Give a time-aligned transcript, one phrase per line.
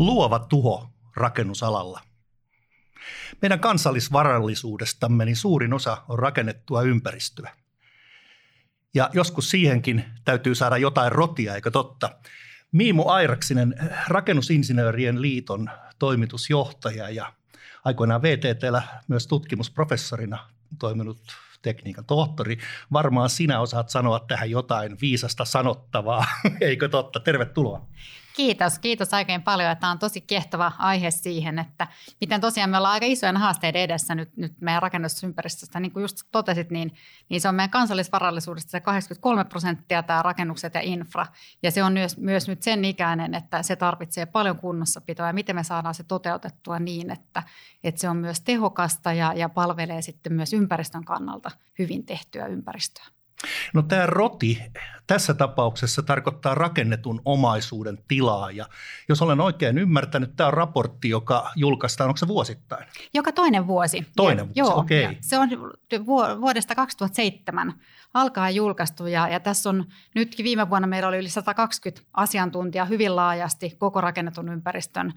[0.00, 2.00] Luova tuho rakennusalalla.
[3.42, 7.52] Meidän kansallisvarallisuudestamme niin suurin osa on rakennettua ympäristöä.
[8.94, 12.10] Ja joskus siihenkin täytyy saada jotain rotia, eikö totta?
[12.72, 13.74] Miimu Airaksinen,
[14.06, 17.32] Rakennusinsinöörien liiton toimitusjohtaja ja
[17.84, 21.20] aikoinaan VTTllä myös tutkimusprofessorina toiminut
[21.62, 22.58] tekniikan tohtori.
[22.92, 26.26] Varmaan sinä osaat sanoa tähän jotain viisasta sanottavaa,
[26.60, 27.20] eikö totta?
[27.20, 27.86] Tervetuloa.
[28.36, 29.76] Kiitos, kiitos oikein paljon.
[29.76, 31.86] Tämä on tosi kiehtova aihe siihen, että
[32.20, 35.80] miten tosiaan me ollaan aika isojen haasteiden edessä nyt, nyt meidän rakennusympäristöstä.
[35.80, 36.94] Niin kuin just totesit, niin,
[37.28, 41.26] niin se on meidän kansallisvarallisuudesta se 83 prosenttia tämä rakennukset ja infra.
[41.62, 45.56] Ja se on myös, myös nyt sen ikäinen, että se tarvitsee paljon kunnossapitoa ja miten
[45.56, 47.42] me saadaan se toteutettua niin, että,
[47.84, 53.19] että se on myös tehokasta ja, ja palvelee sitten myös ympäristön kannalta hyvin tehtyä ympäristöä.
[53.74, 54.62] No tämä roti
[55.10, 58.66] tässä tapauksessa tarkoittaa rakennetun omaisuuden tilaa ja
[59.08, 62.86] jos olen oikein ymmärtänyt, tämä on raportti, joka julkaistaan, onko se vuosittain?
[63.14, 64.06] Joka toinen vuosi.
[64.16, 65.04] Toinen vuosi, joo, okei.
[65.04, 65.16] Okay.
[65.20, 65.48] Se on
[66.40, 67.74] vuodesta 2007
[68.14, 73.16] alkaa julkaistu ja, ja tässä on nytkin viime vuonna meillä oli yli 120 asiantuntijaa hyvin
[73.16, 75.12] laajasti koko rakennetun ympäristön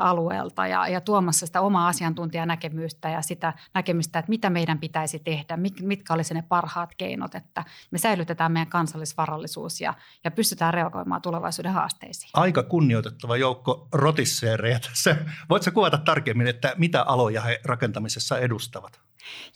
[0.00, 5.58] alueelta ja, ja tuomassa sitä omaa asiantuntijanäkemystä ja sitä näkemystä, että mitä meidän pitäisi tehdä,
[5.82, 11.72] mitkä olisi ne parhaat keinot, että me säilytetään meidän kansallisvarallisuus ja, ja pystytään reagoimaan tulevaisuuden
[11.72, 12.30] haasteisiin.
[12.34, 15.16] Aika kunnioitettava joukko rotisseereja tässä.
[15.50, 19.05] Voitko kuvata tarkemmin, että mitä aloja he rakentamisessa edustavat?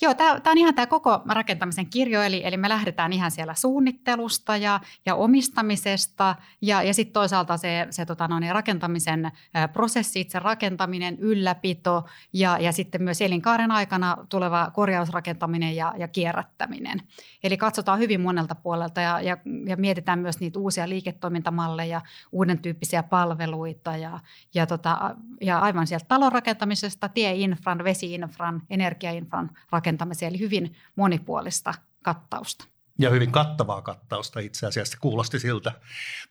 [0.01, 4.57] Joo, tämä on ihan tämä koko rakentamisen kirjo, eli, eli me lähdetään ihan siellä suunnittelusta
[4.57, 9.31] ja, ja omistamisesta ja, ja sitten toisaalta se, se tota no, niin rakentamisen
[9.73, 17.03] prosessi, itse rakentaminen, ylläpito ja, ja sitten myös elinkaaren aikana tuleva korjausrakentaminen ja, ja kierrättäminen.
[17.43, 22.01] Eli katsotaan hyvin monelta puolelta ja, ja, ja mietitään myös niitä uusia liiketoimintamalleja,
[22.33, 24.21] uuden tyyppisiä palveluita ja,
[24.55, 32.65] ja, tota, ja aivan sieltä talon rakentamisesta, tieinfran, vesiinfran, energiainfran rakentamiseen, eli hyvin monipuolista kattausta.
[32.99, 35.73] Ja hyvin kattavaa kattausta itse asiassa kuulosti siltä.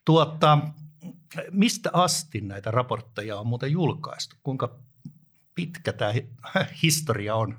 [0.05, 0.57] Tuota,
[1.51, 4.35] mistä asti näitä raportteja on muuten julkaistu?
[4.43, 4.79] Kuinka
[5.59, 6.13] pitkä tämä
[6.83, 7.57] historia on?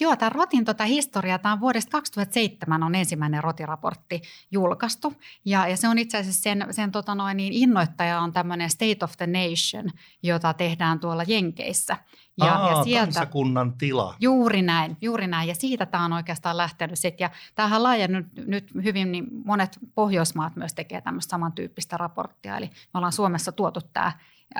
[0.00, 5.14] Joo, tämä Rotin tota historia, tämä on vuodesta 2007 on ensimmäinen Rotiraportti julkaistu.
[5.44, 9.04] Ja, ja se on itse asiassa sen, sen tota noin, niin innoittaja on tämmöinen State
[9.04, 9.90] of the Nation,
[10.22, 11.96] jota tehdään tuolla Jenkeissä.
[12.38, 14.14] Ja, Aa, ja sieltä, kansakunnan tila.
[14.20, 15.48] Juuri näin, juuri näin.
[15.48, 17.24] Ja siitä tämä on oikeastaan lähtenyt sitten.
[17.24, 22.56] Ja tämähän laajennut nyt hyvin, niin monet Pohjoismaat myös tekee tämmöistä samantyyppistä raporttia.
[22.56, 24.12] Eli me ollaan Suomessa tuotu tämä,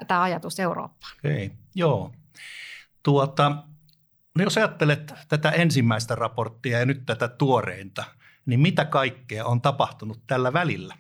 [0.07, 1.13] tämä ajatus Eurooppaan.
[1.19, 1.57] Okei, okay.
[1.75, 2.13] joo.
[3.03, 3.57] Tuota,
[4.39, 8.05] no jos ajattelet tätä ensimmäistä raporttia ja nyt tätä tuoreinta,
[8.47, 10.95] niin mitä kaikkea on tapahtunut tällä välillä?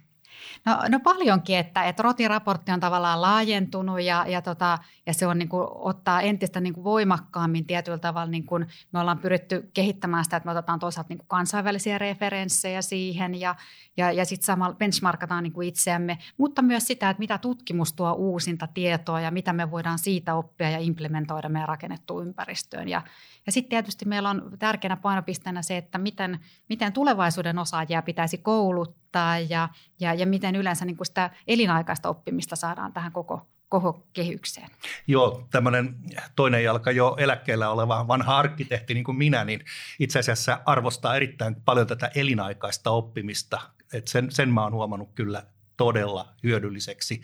[0.67, 5.39] No, no paljonkin, että, että rotiraportti on tavallaan laajentunut ja, ja, tota, ja se on
[5.39, 8.31] niin kuin, ottaa entistä niin kuin voimakkaammin tietyllä tavalla.
[8.31, 12.83] Niin kuin me ollaan pyritty kehittämään sitä, että me otetaan toisaalta niin kuin kansainvälisiä referenssejä
[12.83, 13.55] siihen ja,
[13.97, 18.13] ja, ja sitten samalla benchmarkataan niin kuin itseämme, mutta myös sitä, että mitä tutkimus tuo
[18.13, 22.89] uusinta tietoa ja mitä me voidaan siitä oppia ja implementoida meidän rakennettuun ympäristöön.
[22.89, 23.03] Ja,
[23.47, 29.02] ja sitten tietysti meillä on tärkeänä painopisteenä se, että miten, miten tulevaisuuden osaajia pitäisi kouluttaa
[29.49, 29.69] ja,
[30.01, 34.69] ja, ja miten yleensä niin kuin sitä elinaikaista oppimista saadaan tähän koko, koko kehykseen.
[35.07, 35.97] Joo, tämmöinen
[36.37, 39.65] toinen jalka jo eläkkeellä oleva vanha arkkitehti niin kuin minä, niin
[39.99, 43.61] itse asiassa arvostaa erittäin paljon tätä elinaikaista oppimista.
[43.93, 45.43] Et sen, sen mä oon huomannut kyllä
[45.77, 47.23] todella hyödylliseksi.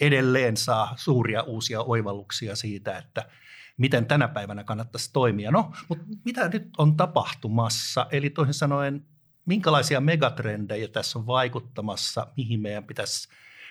[0.00, 3.24] Edelleen saa suuria uusia oivalluksia siitä, että–
[3.78, 5.50] miten tänä päivänä kannattaisi toimia.
[5.50, 8.06] No, mutta mitä nyt on tapahtumassa?
[8.10, 9.04] Eli toisin sanoen,
[9.48, 13.28] minkälaisia megatrendejä tässä on vaikuttamassa, mihin meidän pitäisi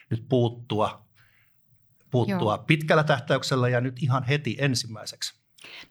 [0.10, 1.06] nyt puuttua,
[2.12, 5.37] puuttua pitkällä tähtäyksellä ja nyt ihan heti ensimmäiseksi?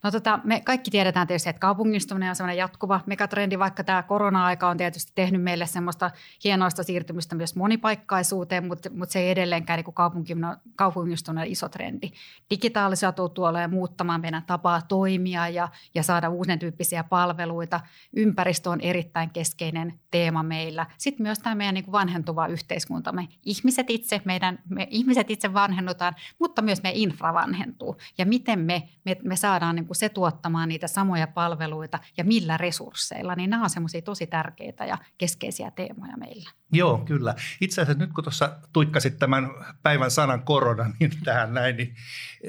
[0.03, 4.69] No tota, me kaikki tiedetään tietysti, että kaupungistuminen on sellainen jatkuva megatrendi, vaikka tämä korona-aika
[4.69, 6.11] on tietysti tehnyt meille semmoista
[6.43, 10.39] hienoista siirtymistä myös monipaikkaisuuteen, mutta, mutta se ei edelleenkään niin
[10.75, 12.11] kaupungistuminen iso trendi.
[12.49, 17.79] Digitaalisuus tulee muuttamaan meidän tapaa toimia ja, ja saada uuden tyyppisiä palveluita.
[18.15, 20.85] Ympäristö on erittäin keskeinen teema meillä.
[20.97, 23.11] Sitten myös tämä meidän niin vanhentuva yhteiskunta.
[23.11, 27.97] Me ihmiset itse, meidän, me ihmiset itse vanhennutaan, mutta myös me infra vanhentuu.
[28.17, 32.23] Ja miten me, me, me saadaan saadaan niin kuin se tuottamaan niitä samoja palveluita ja
[32.23, 36.49] millä resursseilla, niin nämä on semmoisia tosi tärkeitä ja keskeisiä teemoja meillä.
[36.71, 37.35] Joo, kyllä.
[37.61, 39.49] Itse asiassa nyt kun tuossa tuikkasit tämän
[39.83, 41.95] päivän sanan korona niin tähän näin, niin,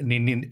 [0.03, 0.49] niin, niin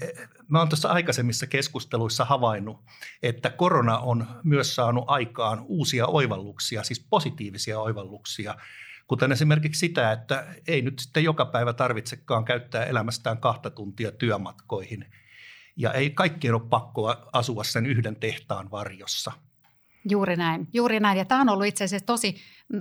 [0.48, 2.83] mä oon tuossa aikaisemmissa keskusteluissa havainnut,
[3.24, 8.56] että korona on myös saanut aikaan uusia oivalluksia, siis positiivisia oivalluksia
[9.07, 15.06] Kuten esimerkiksi sitä, että ei nyt sitten joka päivä tarvitsekaan käyttää elämästään kahta tuntia työmatkoihin.
[15.78, 19.32] Ja ei kaikkien ole pakko asua sen yhden tehtaan varjossa–
[20.10, 21.18] Juuri näin, juuri näin.
[21.18, 22.36] Ja tämä on ollut itse asiassa tosi,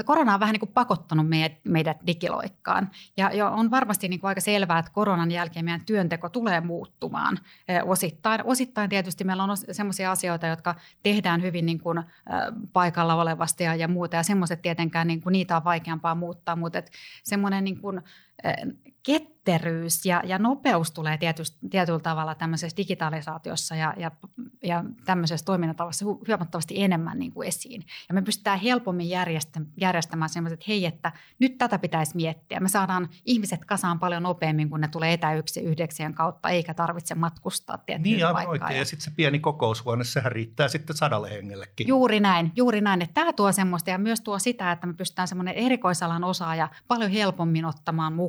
[0.04, 2.90] korona on vähän niin kuin pakottanut meidät, meidät digiloikkaan.
[3.16, 7.38] Ja, ja on varmasti niin kuin aika selvää, että koronan jälkeen meidän työnteko tulee muuttumaan
[7.68, 8.40] eh, osittain.
[8.44, 12.04] Osittain tietysti meillä on sellaisia asioita, jotka tehdään hyvin niin kuin, äh,
[12.72, 14.16] paikalla olevasti ja, ja muuta.
[14.16, 16.82] Ja semmoiset tietenkään niin kuin, niitä on vaikeampaa muuttaa, mutta
[17.22, 18.02] semmoinen niin kuin,
[19.06, 24.10] ketteryys ja, ja nopeus tulee tietysti, tietyllä tavalla tämmöisessä digitalisaatiossa ja, ja,
[24.62, 27.82] ja tämmöisessä toiminnatavassa huomattavasti enemmän niin kuin esiin.
[28.08, 29.08] Ja me pystytään helpommin
[29.80, 32.60] järjestämään semmoiset, että hei, että nyt tätä pitäisi miettiä.
[32.60, 38.02] Me saadaan ihmiset kasaan paljon nopeammin, kun ne tulee etäyhdeksäjän kautta, eikä tarvitse matkustaa tiettyyn
[38.02, 38.78] Niin, aivan oikein.
[38.78, 41.88] Ja sitten se pieni kokoushuone, sehän riittää sitten sadalle hengellekin.
[41.88, 43.02] Juuri näin, juuri näin.
[43.02, 47.10] Että tämä tuo semmoista ja myös tuo sitä, että me pystytään semmoinen erikoisalan osaaja paljon
[47.10, 48.25] helpommin ottamaan mukaan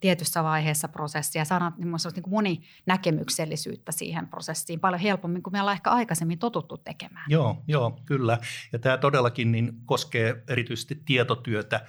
[0.00, 5.90] tietyssä vaiheessa prosessia saadaan niin niin moninäkemyksellisyyttä siihen prosessiin paljon helpommin kuin me ollaan ehkä
[5.90, 7.26] aikaisemmin totuttu tekemään.
[7.28, 8.38] Joo, joo, kyllä.
[8.72, 11.86] Ja tämä todellakin niin koskee erityisesti tietotyötä.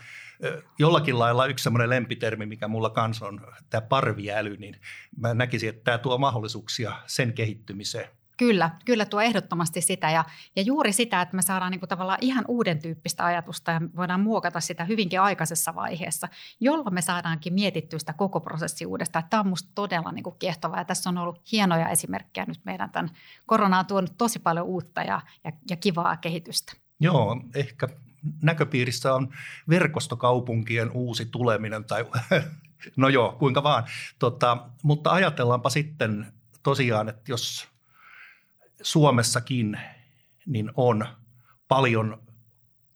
[0.79, 4.75] Jollakin lailla yksi semmoinen lempitermi, mikä mulla kanssa on, tämä parviäly, niin
[5.17, 8.09] mä näkisin, että tämä tuo mahdollisuuksia sen kehittymiseen.
[8.37, 12.19] Kyllä, kyllä tuo ehdottomasti sitä ja, ja juuri sitä, että me saadaan niin kuin tavallaan
[12.21, 16.27] ihan uuden tyyppistä ajatusta ja voidaan muokata sitä hyvinkin aikaisessa vaiheessa,
[16.59, 19.25] jolloin me saadaankin mietittyä sitä koko prosessi uudestaan.
[19.29, 22.89] Tämä on minusta todella niin kuin kiehtovaa ja tässä on ollut hienoja esimerkkejä nyt meidän
[22.89, 23.09] tämän
[23.45, 26.73] korona on tuonut tosi paljon uutta ja, ja, ja kivaa kehitystä.
[26.99, 27.87] Joo, ehkä
[28.41, 29.33] näköpiirissä on
[29.69, 32.05] verkostokaupunkien uusi tuleminen tai
[32.97, 33.83] no joo, kuinka vaan.
[34.19, 36.33] Tota, mutta ajatellaanpa sitten
[36.63, 37.67] tosiaan, että jos–
[38.81, 39.79] Suomessakin
[40.45, 41.07] niin on
[41.67, 42.23] paljon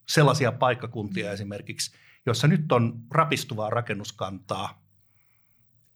[0.07, 4.85] sellaisia paikkakuntia esimerkiksi, jossa nyt on rapistuvaa rakennuskantaa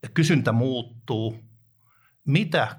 [0.04, 1.40] ja kysyntä muuttuu.
[2.26, 2.78] Mitä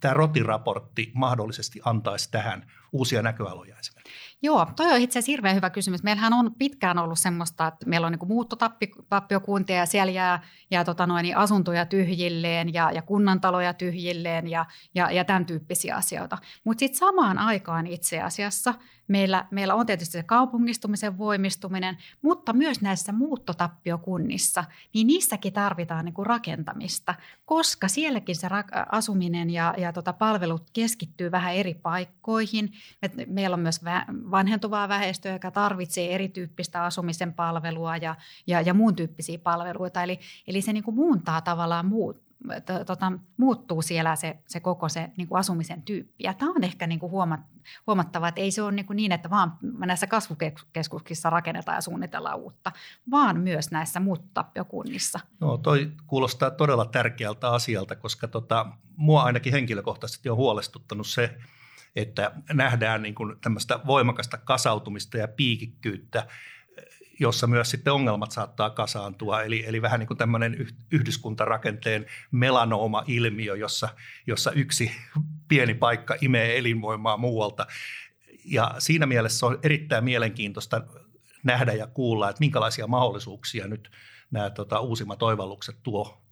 [0.00, 4.12] tämä rotiraportti mahdollisesti antaisi tähän uusia näköaloja esimerkiksi?
[4.44, 6.02] Joo, toi on itse asiassa hirveän hyvä kysymys.
[6.02, 11.06] Meillähän on pitkään ollut semmoista, että meillä on niin muuttotappiokuntia ja siellä jää, jää tota
[11.06, 16.38] noin, asuntoja tyhjilleen ja, ja kunnantaloja tyhjilleen ja, ja, ja tämän tyyppisiä asioita.
[16.64, 18.74] Mutta sitten samaan aikaan itse asiassa–
[19.08, 26.26] Meillä, meillä on tietysti se kaupungistumisen voimistuminen, mutta myös näissä muuttotappiokunnissa, niin niissäkin tarvitaan niin
[26.26, 28.48] rakentamista, koska sielläkin se
[28.92, 32.72] asuminen ja, ja tota palvelut keskittyy vähän eri paikkoihin.
[33.26, 33.80] Meillä on myös
[34.30, 38.14] vanhentuvaa väestöä, joka tarvitsee erityyppistä asumisen palvelua ja,
[38.46, 40.02] ja, ja muun tyyppisiä palveluita.
[40.02, 42.22] Eli, eli se niin kuin muuntaa tavallaan muut,
[42.86, 46.24] tota, muuttuu siellä se, se koko se niin kuin asumisen tyyppi.
[46.24, 47.40] Ja tämä on ehkä niin kuin huomat,
[47.86, 52.38] huomattava, että ei se ole niin, kuin niin, että vaan näissä kasvukeskuksissa rakennetaan ja suunnitellaan
[52.38, 52.72] uutta,
[53.10, 55.20] vaan myös näissä muuttotappiokunnissa.
[55.40, 61.38] No toi kuulostaa todella tärkeältä asialta, koska tota, mua ainakin henkilökohtaisesti on huolestuttanut se,
[61.96, 66.26] että nähdään niin kuin tämmöistä voimakasta kasautumista ja piikikkyyttä
[67.20, 69.42] jossa myös sitten ongelmat saattaa kasaantua.
[69.42, 73.88] Eli, eli vähän niin kuin tämmöinen yhdyskuntarakenteen melanooma-ilmiö, jossa,
[74.26, 74.92] jossa yksi
[75.48, 77.66] pieni paikka imee elinvoimaa muualta.
[78.44, 80.82] Ja siinä mielessä on erittäin mielenkiintoista
[81.44, 83.90] nähdä ja kuulla, että minkälaisia mahdollisuuksia nyt
[84.30, 86.22] nämä tota, uusimmat oivallukset tuo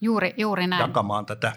[0.00, 0.80] juuri, juuri näin.
[0.80, 1.52] jakamaan tätä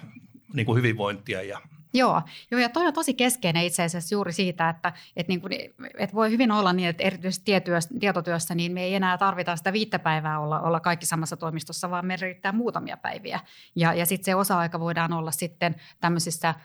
[0.53, 1.61] niin kuin hyvinvointia ja
[1.93, 2.21] Joo,
[2.51, 5.53] joo, ja toi on tosi keskeinen itse asiassa juuri siitä, että, että, niin kuin,
[5.97, 9.73] että voi hyvin olla niin, että erityisesti tietyössä, tietotyössä niin me ei enää tarvita sitä
[9.73, 13.39] viittä päivää olla, olla kaikki samassa toimistossa, vaan meillä riittää muutamia päiviä.
[13.75, 16.55] Ja, ja sitten se osa-aika voidaan olla sitten tämmöisissä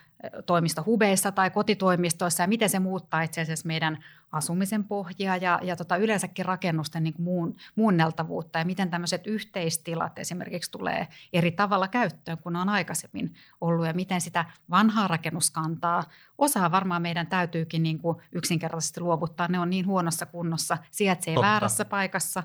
[0.45, 5.97] toimistohubeissa tai kotitoimistoissa ja miten se muuttaa itse asiassa meidän asumisen pohjaa ja, ja tota
[5.97, 12.55] yleensäkin rakennusten niin muun, muunneltavuutta ja miten tämmöiset yhteistilat esimerkiksi tulee eri tavalla käyttöön kuin
[12.55, 16.03] on aikaisemmin ollut ja miten sitä vanhaa rakennuskantaa
[16.37, 19.47] osaa varmaan meidän täytyykin niin kuin yksinkertaisesti luovuttaa.
[19.47, 21.47] Ne on niin huonossa kunnossa, sijaitsee Totta.
[21.47, 22.43] väärässä paikassa,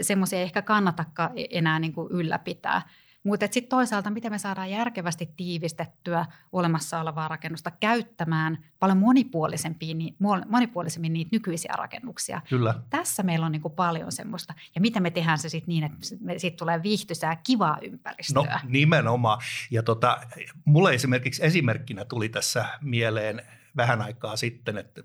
[0.00, 2.82] semmoisia ei ehkä kannatakaan enää niin kuin ylläpitää.
[3.24, 10.16] Mutta sitten toisaalta, miten me saadaan järkevästi tiivistettyä olemassa olevaa rakennusta käyttämään paljon monipuolisemmin,
[10.48, 12.40] monipuolisemmin niitä nykyisiä rakennuksia.
[12.48, 12.74] Kyllä.
[12.90, 14.54] Tässä meillä on niinku paljon semmoista.
[14.74, 15.98] Ja miten me tehdään se sitten niin, että
[16.36, 18.42] siitä tulee viihtysää kivaa ympäristöä.
[18.42, 19.40] No nimenomaan.
[19.70, 20.20] Ja tota,
[20.64, 23.42] mulle esimerkiksi esimerkkinä tuli tässä mieleen
[23.76, 25.02] vähän aikaa sitten, että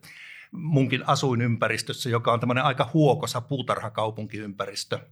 [0.51, 4.99] munkin asuinympäristössä, joka on tämmöinen aika huokosa puutarhakaupunkiympäristö–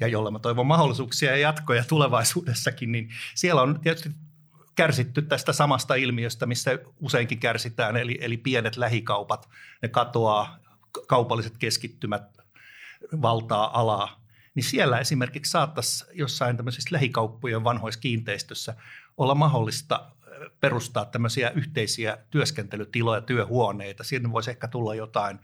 [0.00, 4.10] ja jolla mä toivon mahdollisuuksia ja jatkoja tulevaisuudessakin, niin siellä on tietysti
[4.74, 9.48] kärsitty tästä samasta ilmiöstä, missä useinkin kärsitään, eli, eli pienet lähikaupat,
[9.82, 10.58] ne katoaa,
[11.06, 12.22] kaupalliset keskittymät
[13.22, 14.24] valtaa alaa,
[14.54, 18.74] niin siellä esimerkiksi saattaisi jossain tämmöisissä lähikauppojen vanhoissa kiinteistössä
[19.16, 20.10] olla mahdollista
[20.60, 24.04] perustaa tämmöisiä yhteisiä työskentelytiloja, työhuoneita.
[24.04, 25.38] Siinä voisi ehkä tulla jotain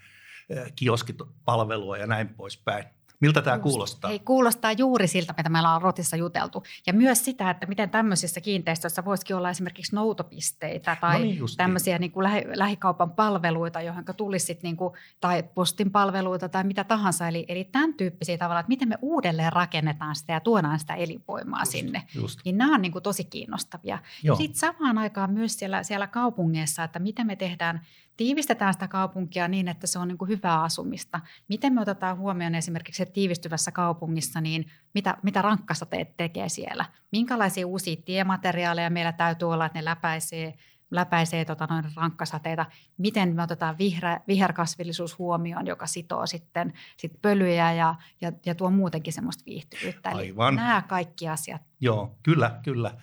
[0.76, 2.84] kioskipalvelua ja näin poispäin.
[3.20, 4.08] Miltä tämä kuulostaa?
[4.08, 6.62] Hei, kuulostaa juuri siltä, mitä meillä on Rotissa juteltu.
[6.86, 11.98] Ja myös sitä, että miten tämmöisissä kiinteistöissä voisikin olla esimerkiksi noutopisteitä tai no niin tämmöisiä
[11.98, 17.28] niin kuin lähi, lähikaupan palveluita, johon tulisi niin kuin, tai postin palveluita tai mitä tahansa.
[17.28, 21.60] Eli, eli tämän tyyppisiä tavalla, että miten me uudelleen rakennetaan sitä ja tuodaan sitä elinvoimaa
[21.60, 22.02] just, sinne.
[22.14, 22.40] Just.
[22.44, 23.98] Niin nämä on niin kuin tosi kiinnostavia.
[24.22, 24.34] Joo.
[24.34, 27.80] Ja sitten samaan aikaan myös siellä, siellä kaupungeissa, että miten me tehdään–
[28.16, 31.20] tiivistetään sitä kaupunkia niin, että se on niin kuin hyvää asumista.
[31.48, 36.84] Miten me otetaan huomioon esimerkiksi että tiivistyvässä kaupungissa, niin mitä, mitä rankkasateet tekee siellä?
[37.12, 40.54] Minkälaisia uusia tiemateriaaleja meillä täytyy olla, että ne läpäisee,
[40.90, 42.66] läpäisee tota noin rankkasateita?
[42.98, 48.70] Miten me otetaan vihreä, viherkasvillisuus huomioon, joka sitoo sitten sit pölyjä ja, ja, ja tuo
[48.70, 50.10] muutenkin semmoista viihtyvyyttä?
[50.10, 50.54] Aivan.
[50.54, 51.62] Eli nämä kaikki asiat.
[51.80, 52.94] Joo, kyllä, kyllä.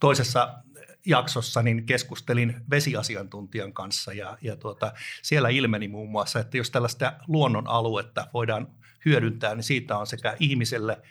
[0.00, 0.62] Toisessa
[1.08, 7.12] jaksossa niin keskustelin vesiasiantuntijan kanssa ja, ja tuota, siellä ilmeni muun muassa, että jos tällaista
[7.26, 8.68] luonnonaluetta voidaan
[9.04, 11.02] hyödyntää, niin siitä on sekä ihmiselle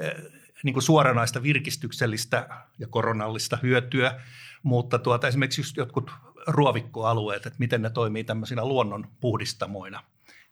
[0.00, 0.14] eh,
[0.62, 2.48] niin kuin suoranaista virkistyksellistä
[2.78, 4.20] ja koronallista hyötyä,
[4.62, 6.10] mutta tuota, esimerkiksi just jotkut
[6.46, 10.02] ruovikkoalueet, että miten ne toimii tämmöisinä luonnon puhdistamoina.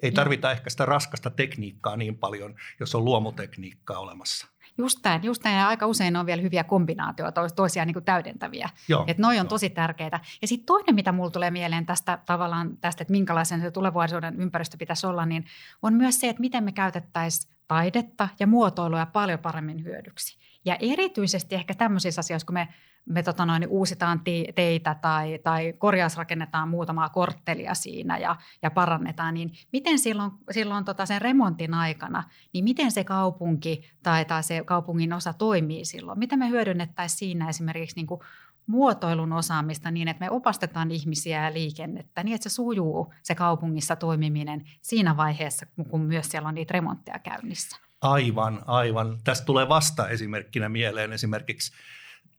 [0.03, 4.54] Ei tarvita ehkä sitä raskasta tekniikkaa niin paljon, jos on luomutekniikkaa olemassa.
[4.79, 5.59] Just näin, just näin.
[5.59, 8.69] Ja aika usein on vielä hyviä kombinaatioita, toisiaan niin kuin täydentäviä.
[8.89, 9.49] Joo, että noi on joo.
[9.49, 10.21] tosi tärkeitä.
[10.43, 14.77] Ja sitten toinen, mitä mulla tulee mieleen tästä tavallaan tästä, että minkälaisen se tulevaisuuden ympäristö
[14.77, 15.45] pitäisi olla, niin
[15.83, 20.39] on myös se, että miten me käytettäisiin taidetta ja muotoilua paljon paremmin hyödyksi.
[20.65, 22.69] Ja erityisesti ehkä tämmöisissä asioissa, kun me
[23.07, 24.21] me tota noin, uusitaan
[24.55, 31.07] teitä tai, tai korjausrakennetaan muutamaa korttelia siinä ja, ja parannetaan, niin miten silloin, silloin tota
[31.07, 36.19] sen remontin aikana, niin miten se kaupunki tai, tai se kaupungin osa toimii silloin?
[36.19, 38.21] Miten me hyödynnettäisiin siinä esimerkiksi niin kuin
[38.67, 43.97] muotoilun osaamista niin, että me opastetaan ihmisiä ja liikennettä niin, että se sujuu se kaupungissa
[43.97, 47.77] toimiminen siinä vaiheessa, kun myös siellä on niitä remontteja käynnissä.
[48.01, 49.19] Aivan, aivan.
[49.25, 51.73] Tästä tulee vasta esimerkkinä mieleen esimerkiksi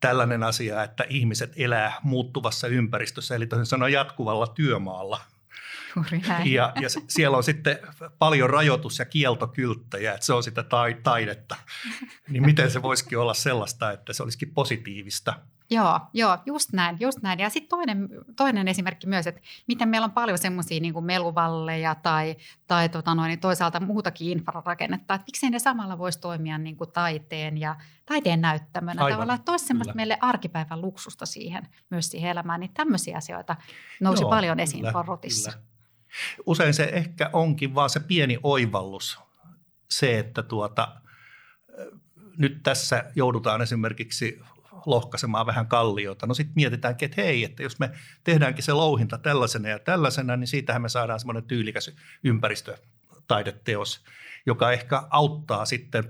[0.07, 5.21] tällainen asia, että ihmiset elää muuttuvassa ympäristössä, eli toisin sanoen jatkuvalla työmaalla.
[6.45, 7.79] Ja, ja siellä on sitten
[8.19, 10.63] paljon rajoitus- ja kieltokylttäjä, että se on sitä
[11.03, 11.55] taidetta.
[12.29, 15.33] Niin miten se voisikin olla sellaista, että se olisikin positiivista–
[15.69, 17.39] Joo, joo, just näin, just näin.
[17.39, 22.35] Ja sitten toinen, toinen esimerkki myös, että miten meillä on paljon semmoisia niin meluvalleja tai,
[22.67, 26.91] tai tota noin, niin toisaalta muutakin infrarakennetta, että miksei ne samalla voisi toimia niin kuin
[26.91, 32.31] taiteen ja taiteen näyttämönä Aivan, tavallaan, että olisi semmoista meille arkipäivän luksusta siihen, myös siihen
[32.31, 33.55] elämään, niin tämmöisiä asioita
[33.99, 35.51] nousi joo, paljon esiin kyllä, Forrotissa.
[35.51, 35.65] Kyllä.
[36.45, 39.19] Usein se ehkä onkin vaan se pieni oivallus,
[39.89, 41.01] se, että tuota,
[42.37, 44.41] nyt tässä joudutaan esimerkiksi
[44.85, 46.27] lohkaisemaan vähän kalliota.
[46.27, 47.91] No sitten mietitäänkin, että hei, että jos me
[48.23, 54.03] tehdäänkin se louhinta tällaisena ja tällaisena, niin siitähän me saadaan semmoinen tyylikäs ympäristötaideteos,
[54.45, 56.03] joka ehkä auttaa sitten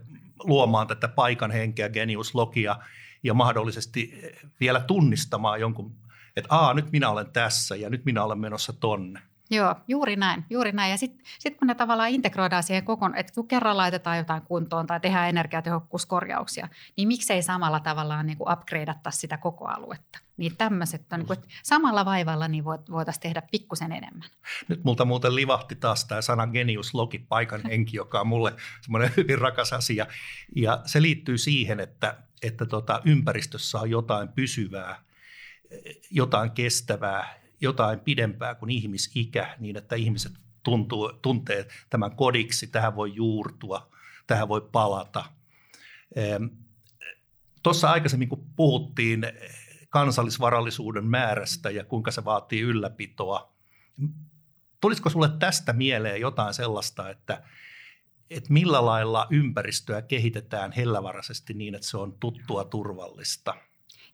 [0.44, 2.80] luomaan tätä paikan henkeä, geniuslogia
[3.24, 4.22] ja mahdollisesti
[4.60, 5.96] vielä tunnistamaan jonkun,
[6.36, 9.22] että aa, nyt minä olen tässä ja nyt minä olen menossa tonne.
[9.50, 10.92] Joo, juuri näin, juuri näin.
[10.92, 14.88] Ja sitten sit kun ne tavallaan integroidaan siihen kokoon, että kun kerran laitetaan jotain kuntoon
[14.88, 20.20] tai tehdään energiatehokkuuskorjauksia, niin miksei samalla tavallaan niin kuin upgradeattaisi sitä koko aluetta.
[20.38, 24.30] Niin tämmöiset on, niin kuin, että samalla vaivalla niin voitaisiin tehdä pikkusen enemmän.
[24.68, 29.38] Nyt multa muuten livahti taas tämä sana geniuslogi, paikan henki, joka on mulle semmoinen hyvin
[29.38, 30.06] rakas asia.
[30.56, 35.04] Ja se liittyy siihen, että, että tota, ympäristössä on jotain pysyvää,
[36.12, 40.32] jotain kestävää, jotain pidempää kuin ihmisikä niin, että ihmiset
[40.64, 43.92] tuntuu, tuntee tämän kodiksi, tähän voi juurtua,
[44.28, 45.26] tähän voi palata.
[47.64, 49.26] Tuossa aikaisemmin, kun puhuttiin
[49.90, 53.54] kansallisvarallisuuden määrästä ja kuinka se vaatii ylläpitoa,
[54.82, 57.44] tulisiko sulle tästä mieleen jotain sellaista, että,
[58.30, 63.56] että millä lailla ympäristöä kehitetään hellävaraisesti niin, että se on tuttua turvallista–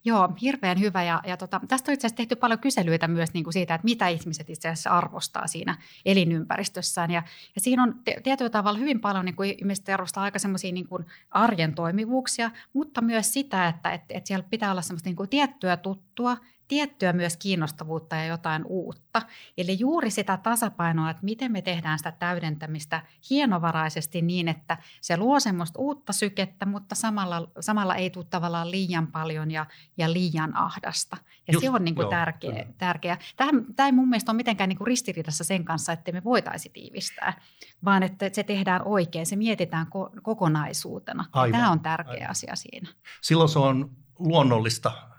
[0.05, 1.03] Joo, hirveän hyvä.
[1.03, 3.85] Ja, ja tota, tästä on itse asiassa tehty paljon kyselyitä myös niin kuin siitä, että
[3.85, 7.11] mitä ihmiset itse asiassa arvostaa siinä elinympäristössään.
[7.11, 7.23] Ja,
[7.55, 10.87] ja siinä on tietyllä tavalla hyvin paljon niin kuin ihmiset arvostaa aika semmoisia niin
[11.31, 15.77] arjen toimivuuksia, mutta myös sitä, että, että, että siellä pitää olla semmoista niin kuin tiettyä
[15.77, 16.37] tuttua,
[16.71, 19.21] tiettyä myös kiinnostavuutta ja jotain uutta.
[19.57, 25.39] Eli juuri sitä tasapainoa, että miten me tehdään sitä täydentämistä hienovaraisesti niin, että se luo
[25.39, 29.65] semmoista uutta sykettä, mutta samalla, samalla ei tule tavallaan liian paljon ja,
[29.97, 31.17] ja liian ahdasta.
[31.47, 32.65] Ja Just, se on niin kuin joo, tärkeä.
[32.77, 33.17] tärkeä.
[33.37, 36.69] Tämä, tämä ei mun mielestä ole mitenkään niin kuin ristiriidassa sen kanssa, että me voitaisi
[36.69, 37.41] tiivistää,
[37.85, 41.25] vaan että se tehdään oikein, se mietitään ko- kokonaisuutena.
[41.31, 42.29] Aivan, tämä on tärkeä aivan.
[42.29, 42.89] asia siinä.
[43.21, 45.10] Silloin se on luonnollista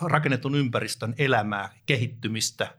[0.00, 2.68] rakennetun ympäristön elämää, kehittymistä–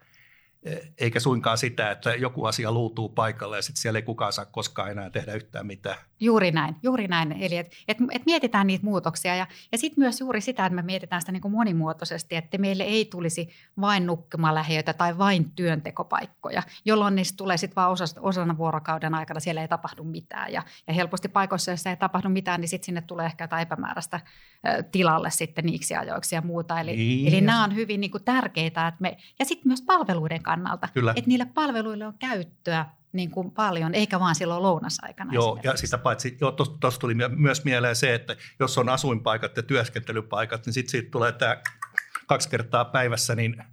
[0.98, 4.92] eikä suinkaan sitä, että joku asia luutuu paikalle ja sitten siellä ei kukaan saa koskaan
[4.92, 5.96] enää tehdä yhtään mitään.
[6.20, 7.32] Juuri näin, juuri näin.
[7.32, 10.82] Eli että et, et mietitään niitä muutoksia ja, ja sitten myös juuri sitä, että me
[10.82, 13.50] mietitään sitä niin kuin monimuotoisesti, että meille ei tulisi
[13.82, 19.62] vain nukkumalähiöitä tai vain työntekopaikkoja, jolloin niistä tulee sitten vaan osasta, osana vuorokauden aikana, siellä
[19.62, 20.54] ei tapahdu mitään.
[20.54, 24.20] Ja, ja helposti paikoissa, joissa ei tapahdu mitään, niin sitten sinne tulee ehkä jotain epämääräistä
[24.68, 26.80] ä, tilalle sitten niiksi ajoiksi ja muuta.
[26.80, 27.28] Eli, niin.
[27.28, 28.88] eli nämä on hyvin niin kuin tärkeitä.
[28.88, 31.14] Että me, ja sitten myös palveluiden kannalta, Kyllä.
[31.16, 35.34] että niille palveluille on käyttöä niin kuin paljon, eikä vaan silloin lounasaikana.
[35.34, 36.38] Joo, ja sitä paitsi,
[36.80, 41.32] tuossa tuli myös mieleen se, että jos on asuinpaikat ja työskentelypaikat, niin sitten siitä tulee
[41.32, 41.58] tämä
[42.28, 43.64] kaksi kertaa päivässä, niin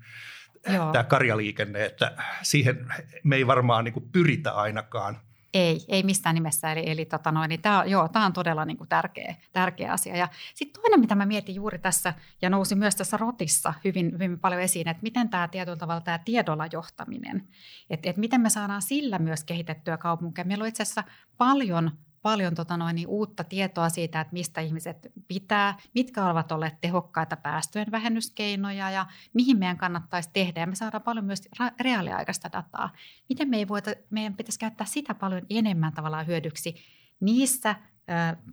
[0.74, 0.92] Joo.
[0.92, 5.20] tämä karjaliikenne, että siihen me ei varmaan niin kuin pyritä ainakaan.
[5.56, 6.72] Ei, ei missään nimessä.
[6.72, 10.16] Eli, eli tota noin, niin tämä, joo, tämä on todella niin kuin tärkeä, tärkeä asia.
[10.16, 14.40] Ja sitten toinen, mitä mä mietin juuri tässä ja nousi myös tässä rotissa hyvin, hyvin
[14.40, 17.48] paljon esiin, että miten tämä tietyllä tavalla tämä tiedolla johtaminen,
[17.90, 20.44] että, että miten me saadaan sillä myös kehitettyä kaupunkeja.
[20.44, 21.04] Meillä on itse asiassa
[21.38, 21.90] paljon
[22.26, 27.36] paljon tota noin, niin uutta tietoa siitä, että mistä ihmiset pitää, mitkä ovat olleet tehokkaita
[27.36, 30.60] päästöjen vähennyskeinoja ja mihin meidän kannattaisi tehdä.
[30.60, 31.48] Ja me saadaan paljon myös
[31.80, 32.92] reaaliaikaista dataa.
[33.28, 36.74] Miten me ei voita, meidän pitäisi käyttää sitä paljon enemmän tavallaan hyödyksi
[37.20, 37.74] niissä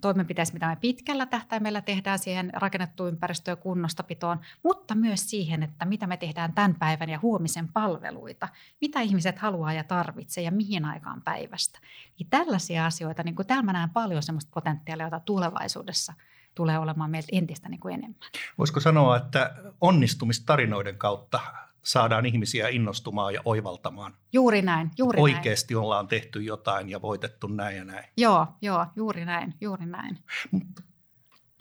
[0.01, 6.07] toimenpiteissä, mitä me pitkällä tähtäimellä tehdään siihen rakennettuun ympäristöön kunnostapitoon, mutta myös siihen, että mitä
[6.07, 8.48] me tehdään tämän päivän ja huomisen palveluita,
[8.81, 11.79] mitä ihmiset haluaa ja tarvitsee ja mihin aikaan päivästä.
[12.19, 16.13] Niin tällaisia asioita, niin kuin täällä mä näen paljon sellaista potentiaalia, jota tulevaisuudessa
[16.55, 18.29] tulee olemaan meiltä entistä niin kuin enemmän.
[18.57, 21.39] Voisiko sanoa, että onnistumistarinoiden kautta
[21.83, 24.13] saadaan ihmisiä innostumaan ja oivaltamaan.
[24.33, 25.83] Juuri näin, juuri Oikeasti näin.
[25.83, 28.05] ollaan tehty jotain ja voitettu näin ja näin.
[28.17, 30.17] Joo, joo, juuri näin, juuri näin.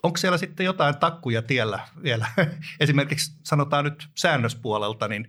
[0.02, 2.26] Onko siellä sitten jotain takkuja tiellä vielä?
[2.80, 5.28] Esimerkiksi sanotaan nyt säännöspuolelta, niin,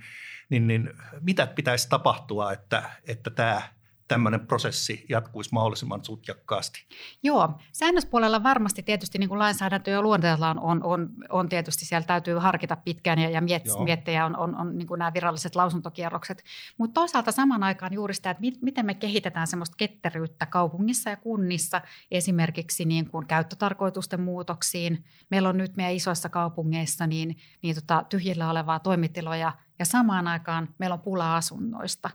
[0.49, 0.89] niin, niin
[1.21, 3.61] mitä pitäisi tapahtua, että, että tämä–
[4.07, 6.85] tämmöinen prosessi jatkuisi mahdollisimman sutjakkaasti?
[7.23, 12.35] Joo, säännöspuolella varmasti tietysti niin kuin lainsäädäntö ja luonteellaan on, on, on tietysti, siellä täytyy
[12.35, 16.43] harkita pitkään ja, ja miet, miettiä on, on, on niin kuin nämä viralliset lausuntokierrokset.
[16.77, 21.17] Mutta toisaalta saman aikaan juuri sitä, että mit, miten me kehitetään semmoista ketteryyttä kaupungissa ja
[21.17, 25.05] kunnissa esimerkiksi niin kuin käyttötarkoitusten muutoksiin.
[25.29, 30.69] Meillä on nyt meidän isoissa kaupungeissa niin, niin tota, tyhjillä olevaa toimitiloja ja samaan aikaan
[30.77, 32.09] meillä on pula asunnoista.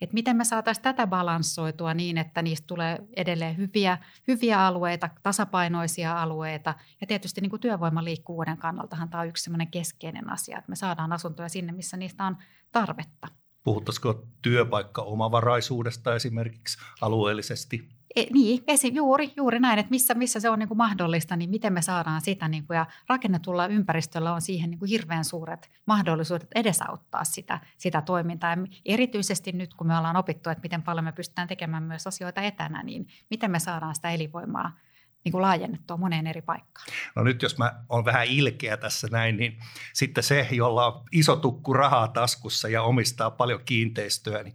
[0.00, 3.98] Et miten me saataisiin tätä balanssoitua niin, että niistä tulee edelleen hyviä,
[4.28, 6.74] hyviä alueita, tasapainoisia alueita.
[7.00, 11.48] Ja tietysti niin työvoiman liikkuvuuden kannaltahan tämä on yksi keskeinen asia, että me saadaan asuntoja
[11.48, 12.36] sinne, missä niistä on
[12.72, 13.28] tarvetta.
[13.64, 17.88] Puhuttaisiko työpaikka-omavaraisuudesta esimerkiksi alueellisesti?
[18.16, 21.50] E, niin, esi, juuri, juuri näin, että missä, missä se on niin kuin mahdollista, niin
[21.50, 22.48] miten me saadaan sitä.
[22.48, 28.02] Niin kuin, ja rakennetulla ympäristöllä on siihen niin kuin hirveän suuret mahdollisuudet edesauttaa sitä, sitä
[28.02, 28.50] toimintaa.
[28.50, 32.42] Ja erityisesti nyt, kun me ollaan opittu, että miten paljon me pystytään tekemään myös asioita
[32.42, 34.78] etänä, niin miten me saadaan sitä elinvoimaa
[35.24, 36.86] niin kuin laajennettua moneen eri paikkaan.
[37.16, 39.58] No nyt jos mä oon vähän ilkeä tässä näin, niin
[39.92, 44.54] sitten se, jolla on iso tukku rahaa taskussa ja omistaa paljon kiinteistöä, niin,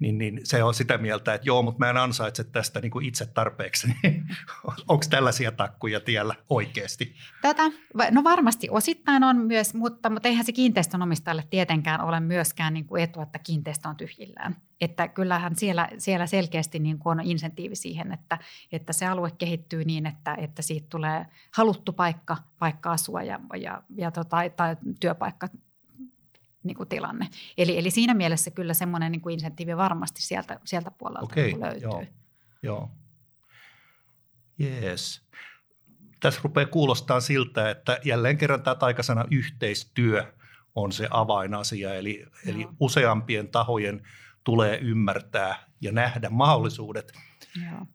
[0.00, 3.06] niin, niin se on sitä mieltä, että joo, mutta mä en ansaitse tästä niin kuin
[3.06, 3.88] itse tarpeeksi.
[4.88, 7.14] Onko tällaisia takkuja tiellä oikeasti?
[7.42, 7.62] Tätä,
[8.10, 12.86] no varmasti osittain on myös, mutta, mutta eihän se kiinteistön omistajalle tietenkään ole myöskään niin
[12.86, 14.56] kuin etu, että kiinteistö on tyhjillään.
[14.80, 18.38] Että kyllähän siellä, siellä selkeästi niin kuin on insentiivi siihen, että,
[18.72, 23.82] että se alue kehittyy niin, että, että siitä tulee haluttu paikka, paikka asua ja, ja,
[23.96, 25.48] ja tota, tai työpaikka
[26.62, 27.28] niin kuin tilanne.
[27.58, 31.60] Eli, eli siinä mielessä kyllä semmoinen niin kuin insentiivi varmasti sieltä, sieltä puolelta Okei, niin
[31.60, 31.82] löytyy.
[31.82, 32.04] Joo,
[32.62, 32.90] joo.
[34.60, 35.28] Yes.
[36.20, 40.32] Tässä rupeaa kuulostaa siltä, että jälleen kerran tämä taikasana yhteistyö
[40.74, 44.02] on se avainasia, eli, eli useampien tahojen
[44.48, 47.12] tulee ymmärtää ja nähdä mahdollisuudet.
[47.70, 47.86] Joo.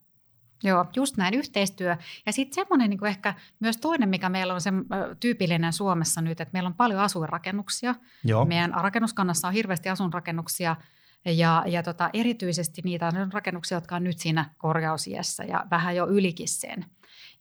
[0.63, 1.97] Joo, just näin, yhteistyö.
[2.25, 4.69] Ja sitten semmoinen niin ehkä myös toinen, mikä meillä on se
[5.19, 7.95] tyypillinen Suomessa nyt, että meillä on paljon asuinrakennuksia.
[8.23, 8.45] Joo.
[8.45, 10.75] Meidän rakennuskannassa on hirveästi asunrakennuksia
[11.25, 16.07] ja, ja tota, erityisesti niitä on rakennuksia, jotka on nyt siinä korjausiässä ja vähän jo
[16.07, 16.85] ylikin sen.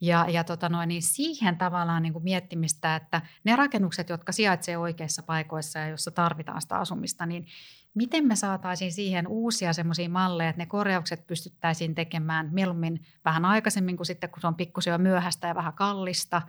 [0.01, 4.81] Ja, ja tota noin, niin siihen tavallaan niin kuin miettimistä, että ne rakennukset, jotka sijaitsevat
[4.81, 7.47] oikeissa paikoissa ja joissa tarvitaan sitä asumista, niin
[7.95, 13.97] miten me saataisiin siihen uusia semmoisia malleja, että ne korjaukset pystyttäisiin tekemään mieluummin vähän aikaisemmin
[13.97, 16.43] kuin sitten, kun se on pikkusen jo myöhäistä ja vähän kallista.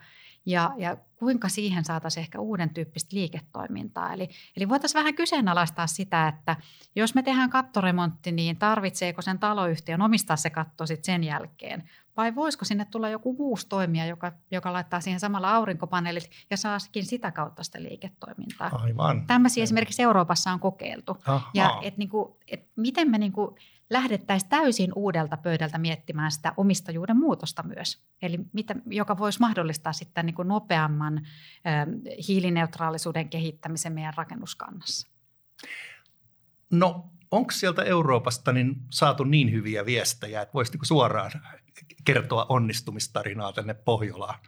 [0.46, 4.14] Ja, ja kuinka siihen saataisiin ehkä uuden tyyppistä liiketoimintaa.
[4.14, 6.56] Eli, eli voitaisiin vähän kyseenalaistaa sitä, että
[6.96, 11.90] jos me tehdään kattoremontti, niin tarvitseeko sen taloyhtiön omistaa se katto sitten sen jälkeen?
[12.17, 17.06] Vai voisiko sinne tulla joku uusi toimija, joka, joka laittaa siihen samalla aurinkopaneelit ja saasikin
[17.06, 18.69] sitä kautta sitä liiketoimintaa?
[18.73, 19.28] Aivan.
[19.28, 21.17] Tämmöisiä esimerkiksi Euroopassa on kokeiltu.
[21.26, 21.52] Aha.
[21.54, 23.58] Ja et niinku, et miten me niinku
[23.89, 28.04] lähdettäisiin täysin uudelta pöydältä miettimään sitä omistajuuden muutosta myös.
[28.21, 35.08] Eli mitä, joka voisi mahdollistaa sitten niin kuin nopeamman ö, hiilineutraalisuuden kehittämisen meidän rakennuskannassa.
[36.71, 41.32] No onko sieltä Euroopasta niin saatu niin hyviä viestejä, että voisi niin suoraan
[42.06, 44.40] kertoa onnistumistarinaa tänne Pohjolaan?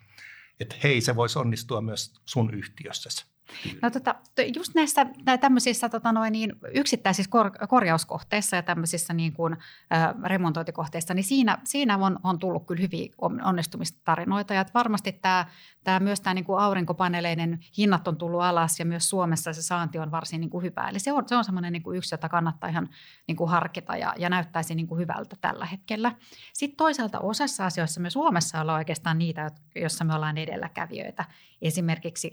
[0.59, 3.34] Että hei, se voisi onnistua myös sun yhtiössäsi.
[3.81, 4.15] No tota,
[4.55, 5.05] just näissä
[5.41, 9.53] tämmöisissä tota noin, niin yksittäisissä kor, korjauskohteissa ja tämmöisissä niin kuin,
[9.93, 14.53] ä, remontointikohteissa, niin siinä, siinä on, on tullut kyllä hyviä onnistumistarinoita.
[14.53, 15.45] Ja varmasti tämä,
[15.83, 19.99] tämä myös tämä niin kuin aurinkopaneeleiden hinnat on tullut alas ja myös Suomessa se saanti
[19.99, 20.89] on varsin niin kuin hyvä.
[20.89, 22.89] Eli se on, se on semmoinen niin kuin yksi, jota kannattaa ihan
[23.27, 26.11] niin kuin harkita ja, ja näyttäisi niin kuin hyvältä tällä hetkellä.
[26.53, 31.25] Sitten toisaalta osassa asioissa me Suomessa ollaan oikeastaan niitä, joissa me ollaan edelläkävijöitä.
[31.61, 32.31] Esimerkiksi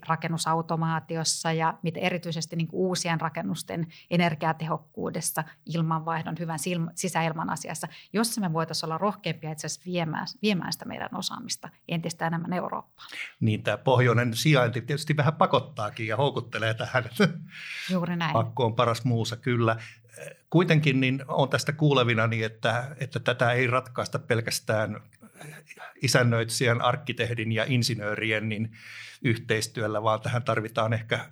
[1.03, 6.59] rakennusautomaatiossa ja mitä erityisesti niin uusien rakennusten energiatehokkuudessa, ilmanvaihdon, hyvän
[6.95, 12.27] sisäilman asiassa, jossa me voitaisiin olla rohkeampia itse asiassa viemään, viemään sitä meidän osaamista entistä
[12.27, 13.09] enemmän Eurooppaan.
[13.41, 17.05] Niin tämä pohjoinen sijainti tietysti vähän pakottaakin ja houkuttelee tähän.
[17.91, 18.33] Juuri näin.
[18.33, 19.77] Pakko on paras muusa, kyllä.
[20.51, 25.01] Kuitenkin niin on tästä kuulevina, niin että, että tätä ei ratkaista pelkästään
[26.03, 28.73] isännöitsijän, arkkitehdin ja insinöörien niin
[29.23, 31.31] yhteistyöllä, vaan tähän tarvitaan ehkä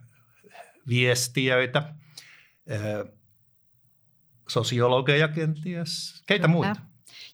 [0.89, 1.95] viestiöitä,
[4.49, 6.23] sosiologeja kenties.
[6.27, 6.55] Keitä Kyllä.
[6.55, 6.81] muita?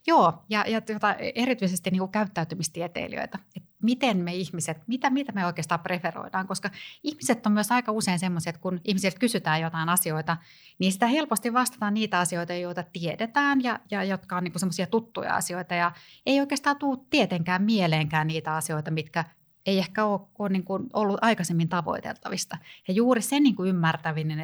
[0.06, 3.38] Joo, ja, ja tuota, erityisesti niin kuin käyttäytymistieteilijöitä.
[3.56, 6.70] Et miten me ihmiset, mitä, mitä me oikeastaan preferoidaan, koska
[7.02, 10.36] ihmiset on myös aika usein semmoisia, että kun ihmisiltä kysytään jotain asioita,
[10.78, 15.34] niin sitä helposti vastataan niitä asioita, joita tiedetään ja, ja jotka on niin semmoisia tuttuja
[15.36, 15.74] asioita.
[15.74, 15.92] Ja
[16.26, 19.24] ei oikeastaan tule tietenkään mieleenkään niitä asioita, mitkä
[19.66, 22.58] ei ehkä ole, ole niin kuin ollut aikaisemmin tavoiteltavista.
[22.88, 23.84] Ja juuri se niin kuin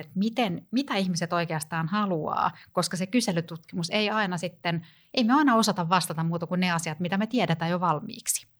[0.00, 5.55] että miten, mitä ihmiset oikeastaan haluaa, koska se kyselytutkimus ei aina sitten, ei me aina
[5.55, 8.52] osata vastata muuta kuin ne asiat, mitä me tiedetään jo valmiiksi.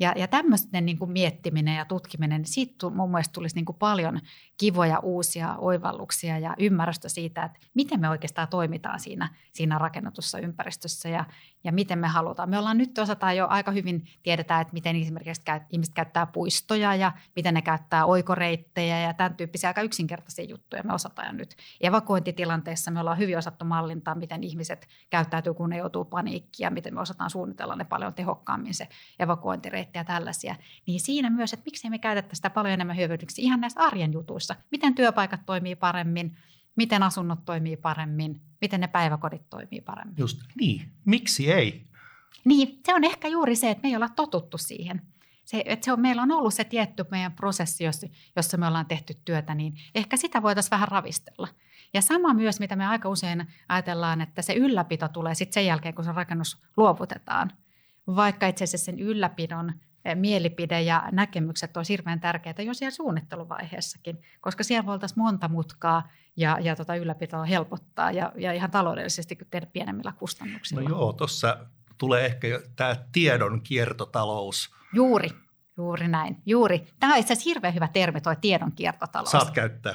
[0.00, 4.20] Ja, ja tämmöisten niin miettiminen ja tutkiminen, niin siitä mun mielestä tulisi niin kuin paljon
[4.58, 11.08] kivoja uusia oivalluksia ja ymmärrystä siitä, että miten me oikeastaan toimitaan siinä, siinä rakennetussa ympäristössä
[11.08, 11.24] ja,
[11.64, 12.50] ja miten me halutaan.
[12.50, 17.12] Me ollaan nyt osataan jo aika hyvin tiedetään, että miten esimerkiksi ihmiset käyttää puistoja ja
[17.36, 21.56] miten ne käyttää oikoreittejä ja tämän tyyppisiä aika yksinkertaisia juttuja me osataan nyt.
[21.80, 26.94] Evakuointitilanteessa me ollaan hyvin osattu mallintaa, miten ihmiset käyttäytyy, kun ne joutuu paniikkiin ja miten
[26.94, 30.56] me osataan suunnitella ne paljon tehokkaammin se evakuointireitti ja tällaisia.
[30.86, 34.56] Niin siinä myös, että miksi me käytettäisiin sitä paljon enemmän hyödyksi ihan näissä arjen jutuissa.
[34.70, 36.36] Miten työpaikat toimii paremmin,
[36.76, 40.14] miten asunnot toimii paremmin, miten ne päiväkodit toimii paremmin.
[40.18, 41.86] Just niin, miksi ei?
[42.44, 45.02] Niin, se on ehkä juuri se, että me ei olla totuttu siihen.
[45.44, 47.84] Se, että se on, meillä on ollut se tietty meidän prosessi,
[48.36, 51.48] jossa me ollaan tehty työtä, niin ehkä sitä voitaisiin vähän ravistella.
[51.94, 55.94] Ja sama myös, mitä me aika usein ajatellaan, että se ylläpito tulee sitten sen jälkeen,
[55.94, 57.52] kun se rakennus luovutetaan.
[58.06, 59.72] Vaikka itse asiassa sen ylläpidon
[60.14, 66.58] mielipide ja näkemykset on hirveän tärkeitä jo siellä suunnitteluvaiheessakin, koska siellä voitaisiin monta mutkaa ja,
[66.60, 70.82] ja tota ylläpitoa helpottaa ja, ja ihan taloudellisesti tehdä pienemmillä kustannuksilla.
[70.82, 71.58] No joo, tuossa
[71.98, 74.70] tulee ehkä tämä tiedon kiertotalous.
[74.94, 75.30] Juuri,
[75.76, 76.42] juuri näin.
[76.46, 76.86] Juuri.
[77.00, 79.30] Tämä on itse asiassa hirveän hyvä termi, tuo tiedon kiertotalous.
[79.30, 79.94] Saat käyttää.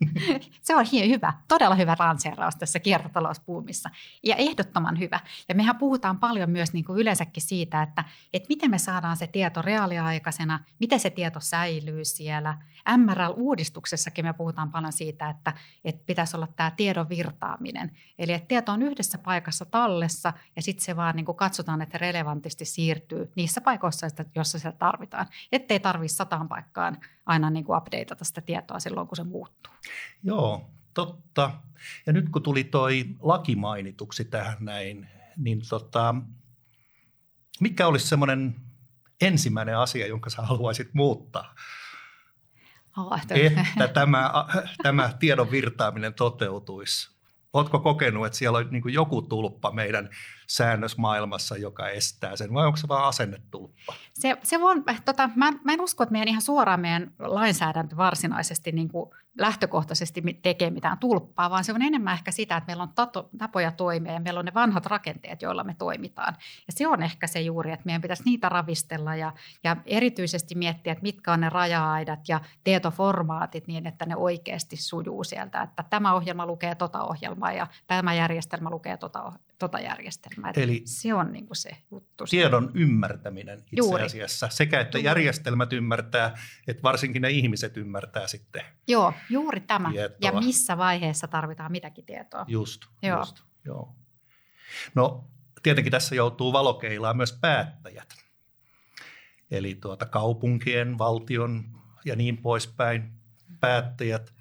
[0.62, 3.90] se on hyvä, todella hyvä ranseeraus tässä kiertotalouspuumissa
[4.22, 5.20] ja ehdottoman hyvä.
[5.48, 9.26] Ja mehän puhutaan paljon myös niin kuin yleensäkin siitä, että, että miten me saadaan se
[9.26, 12.58] tieto reaaliaikaisena, miten se tieto säilyy siellä.
[12.96, 15.52] MRL-uudistuksessakin me puhutaan paljon siitä, että,
[15.84, 17.90] että pitäisi olla tämä tiedon virtaaminen.
[18.18, 21.98] Eli että tieto on yhdessä paikassa tallessa ja sitten se vaan niin kuin katsotaan, että
[21.98, 25.03] relevantisti siirtyy niissä paikoissa, joissa se tarvitaan.
[25.52, 29.72] Ettei tarvitse sataan paikkaan aina niin kuin updateata sitä tietoa silloin, kun se muuttuu.
[30.22, 31.50] Joo, totta.
[32.06, 36.14] Ja nyt kun tuli toi laki mainituksi tähän näin, niin tota,
[37.60, 38.56] mikä olisi semmoinen
[39.20, 41.54] ensimmäinen asia, jonka sä haluaisit muuttaa?
[42.96, 44.32] Oh, että tämä,
[44.82, 47.13] tämä tiedon virtaaminen toteutuisi.
[47.54, 50.08] Oletko kokenut, että siellä on niin joku tulppa meidän
[50.46, 53.94] säännösmaailmassa, joka estää sen, vai onko se vain asennetulppa?
[54.14, 58.72] Se, se on, tota, mä, mä en usko, että meidän ihan suoraan meidän lainsäädäntö varsinaisesti
[58.72, 62.92] niin kuin lähtökohtaisesti tekee mitään tulppaa, vaan se on enemmän ehkä sitä, että meillä on
[62.94, 66.36] tato, tapoja toimia ja meillä on ne vanhat rakenteet, joilla me toimitaan.
[66.66, 69.32] Ja se on ehkä se juuri, että meidän pitäisi niitä ravistella ja,
[69.64, 75.24] ja erityisesti miettiä, että mitkä on ne raja-aidat ja tietoformaatit niin, että ne oikeasti sujuu
[75.24, 75.62] sieltä.
[75.62, 80.52] Että tämä ohjelma lukee tota ohjelmaa ja tämä järjestelmä lukee tota, tota järjestelmää.
[80.56, 82.24] Eli se on niin kuin se juttu.
[82.30, 84.02] Tiedon ymmärtäminen itse Juuri.
[84.02, 84.48] asiassa.
[84.48, 85.08] Sekä, että Juuri.
[85.08, 86.38] järjestelmät ymmärtää,
[86.68, 89.90] että varsinkin ne ihmiset ymmärtää sitten Joo, juuri tämä.
[89.90, 90.18] Tietoa.
[90.20, 92.44] Ja missä vaiheessa tarvitaan mitäkin tietoa.
[92.48, 93.18] Just, Joo.
[93.18, 93.42] just.
[93.64, 93.96] Joo.
[94.94, 95.30] No
[95.62, 98.14] tietenkin tässä joutuu valokeilaan myös päättäjät.
[99.50, 101.64] Eli tuota kaupunkien, valtion
[102.04, 103.12] ja niin poispäin
[103.60, 104.34] päättäjät.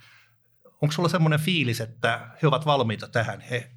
[0.66, 3.42] Onko sulla semmoinen fiilis, että he ovat valmiita tähän?
[3.42, 3.72] He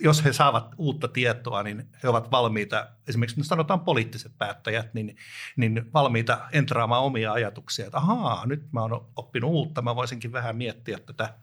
[0.00, 5.16] jos he saavat uutta tietoa, niin he ovat valmiita, esimerkiksi sanotaan poliittiset päättäjät, niin,
[5.56, 10.56] niin valmiita entraamaan omia ajatuksia, että ahaa, nyt mä oon oppinut uutta, mä voisinkin vähän
[10.56, 11.34] miettiä tätä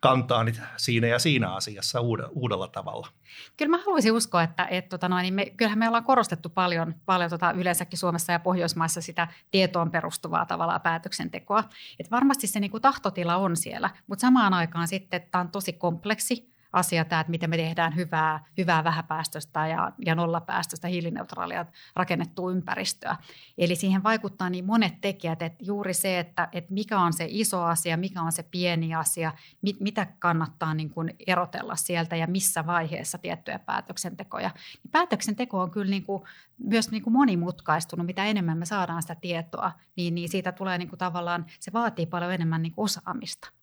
[0.00, 3.08] kantaani siinä ja siinä asiassa uudella tavalla.
[3.56, 6.94] Kyllä mä haluaisin uskoa, että, että tota noin, niin me, kyllähän me ollaan korostettu paljon,
[7.06, 11.64] paljon tota yleensäkin Suomessa ja Pohjoismaissa sitä tietoon perustuvaa tavalla päätöksentekoa.
[11.98, 15.72] Et varmasti se niin kuin tahtotila on siellä, mutta samaan aikaan sitten tämä on tosi
[15.72, 22.50] kompleksi asia tämä, että miten me tehdään hyvää, hyvää vähäpäästöistä ja, ja nollapäästöistä hiilineutraalia rakennettua
[22.50, 23.16] ympäristöä.
[23.58, 27.62] Eli siihen vaikuttaa niin monet tekijät, että juuri se, että, että mikä on se iso
[27.62, 32.66] asia, mikä on se pieni asia, mit, mitä kannattaa niin kuin erotella sieltä ja missä
[32.66, 34.50] vaiheessa tiettyjä päätöksentekoja.
[34.90, 36.22] Päätöksenteko on kyllä niin kuin
[36.58, 40.88] myös niin kuin monimutkaistunut, mitä enemmän me saadaan sitä tietoa, niin, niin siitä tulee niin
[40.88, 43.59] kuin tavallaan, se vaatii paljon enemmän niin kuin osaamista.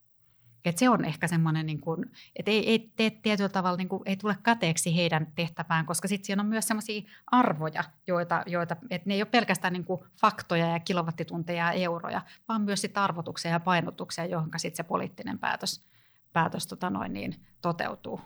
[0.69, 4.01] Et se on ehkä semmoinen, niin kuin, että ei, ei tee tietyllä tavalla niin kuin,
[4.05, 9.09] ei tule kateeksi heidän tehtävään, koska sitten siinä on myös semmoisia arvoja, joita, joita että
[9.09, 13.51] ne ei ole pelkästään niin kuin faktoja ja kilowattitunteja ja euroja, vaan myös sit arvotuksia
[13.51, 15.85] ja painotuksia, johon sitten se poliittinen päätös,
[16.33, 18.21] päätös tota noin, niin, toteutuu.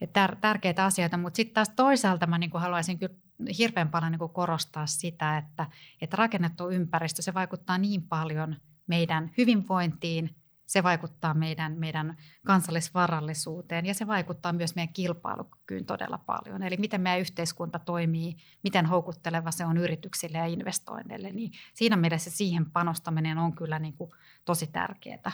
[0.00, 3.14] Et tär, tärkeitä asioita, mutta sitten taas toisaalta mä niin kuin haluaisin kyllä
[3.58, 5.66] hirveän paljon niin kuin korostaa sitä, että,
[6.00, 10.30] että rakennettu ympäristö, se vaikuttaa niin paljon meidän hyvinvointiin–
[10.68, 16.62] se vaikuttaa meidän, meidän kansallisvarallisuuteen ja se vaikuttaa myös meidän kilpailukykyyn todella paljon.
[16.62, 22.30] Eli miten meidän yhteiskunta toimii, miten houkutteleva se on yrityksille ja investoinneille, niin siinä mielessä
[22.30, 24.10] siihen panostaminen on kyllä niin kuin
[24.44, 25.32] tosi tärkeää.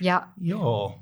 [0.00, 1.00] Ja, Joo.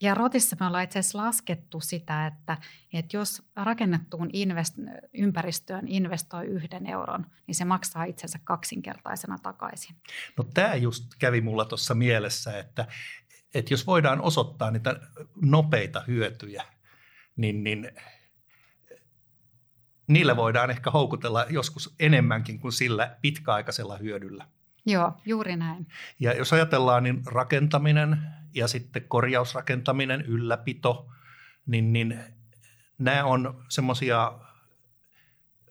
[0.00, 2.58] Ja Rotissa me ollaan itse asiassa laskettu sitä, että,
[2.92, 9.96] että jos rakennettuun invest- ympäristöön investoi yhden euron, niin se maksaa itsensä kaksinkertaisena takaisin.
[10.36, 12.86] No tämä just kävi mulla tuossa mielessä, että,
[13.54, 15.00] että jos voidaan osoittaa niitä
[15.42, 16.64] nopeita hyötyjä,
[17.36, 17.90] niin, niin
[20.06, 24.48] niillä voidaan ehkä houkutella joskus enemmänkin kuin sillä pitkäaikaisella hyödyllä.
[24.88, 25.86] Joo, juuri näin.
[26.20, 28.18] Ja jos ajatellaan, niin rakentaminen
[28.54, 31.08] ja sitten korjausrakentaminen, ylläpito,
[31.66, 32.20] niin, niin
[32.98, 34.32] nämä on semmoisia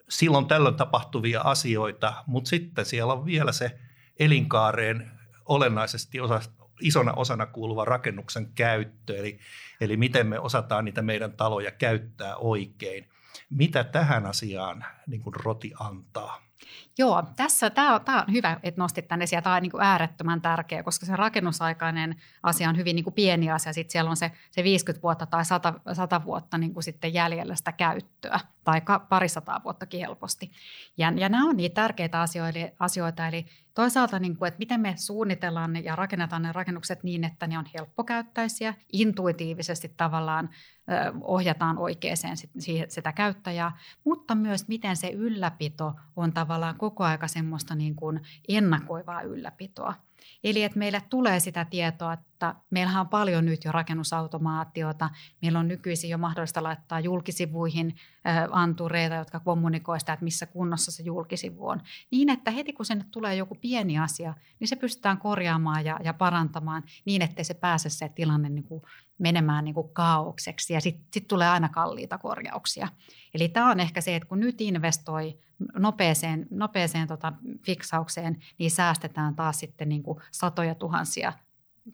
[0.08, 3.78] silloin tällöin tapahtuvia asioita, mutta sitten siellä on vielä se
[4.18, 5.10] elinkaareen
[5.44, 6.40] olennaisesti osa,
[6.80, 9.38] isona osana kuuluva rakennuksen käyttö, eli,
[9.80, 13.08] eli miten me osataan niitä meidän taloja käyttää oikein.
[13.50, 16.42] Mitä tähän asiaan niin kuin roti antaa?
[16.98, 19.42] Joo, tässä tämä on, tämä on hyvä, että nostit tänne esiin.
[19.42, 23.50] Tämä on niin kuin äärettömän tärkeä, koska se rakennusaikainen asia on hyvin niin kuin pieni
[23.50, 23.72] asia.
[23.72, 27.54] Sitten siellä on se, se 50 vuotta tai 100, 100 vuotta niin kuin sitten jäljellä
[27.54, 30.50] sitä käyttöä tai parisataa vuottakin helposti.
[30.96, 34.94] Ja, ja nämä on niitä tärkeitä asioita, asioita eli toisaalta, niin kuin, että miten me
[34.96, 40.50] suunnitellaan ja rakennetaan ne rakennukset niin, että ne on helppokäyttäisiä, intuitiivisesti tavallaan
[41.20, 42.16] ohjataan oikeaan
[42.88, 49.22] sitä käyttäjää, mutta myös miten se ylläpito on tavallaan koko aika semmoista niin kuin ennakoivaa
[49.22, 49.94] ylläpitoa.
[50.44, 55.10] Eli että meille tulee sitä tietoa, että meillähän on paljon nyt jo rakennusautomaatiota.
[55.42, 57.96] Meillä on nykyisin jo mahdollista laittaa julkisivuihin
[58.50, 61.80] antureita, jotka kommunikoivat sitä, että missä kunnossa se julkisivu on.
[62.10, 66.14] Niin, että heti kun sinne tulee joku pieni asia, niin se pystytään korjaamaan ja, ja
[66.14, 68.82] parantamaan niin, ettei se pääse se tilanne niin kuin
[69.18, 72.88] menemään niin kuin kaaukseksi ja sitten sit tulee aina kalliita korjauksia.
[73.34, 75.38] Eli tämä on ehkä se, että kun nyt investoi
[75.78, 77.32] nopeeseen, nopeeseen tota
[77.66, 81.32] fiksaukseen, niin säästetään taas sitten niin kuin satoja tuhansia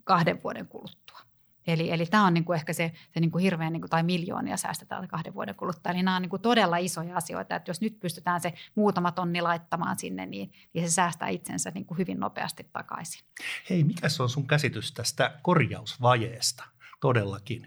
[0.05, 1.19] kahden vuoden kuluttua.
[1.67, 4.03] Eli, eli tämä on niin kuin ehkä se, se niin kuin hirveän, niin kuin, tai
[4.03, 5.93] miljoonia säästetään kahden vuoden kuluttua.
[5.93, 9.41] Eli nämä on niin kuin todella isoja asioita, että jos nyt pystytään se muutama tonni
[9.41, 13.25] laittamaan sinne, niin, niin se säästää itsensä niin kuin hyvin nopeasti takaisin.
[13.71, 16.65] Hei, mikä on sun käsitys tästä korjausvajeesta?
[17.05, 17.67] Todellakin.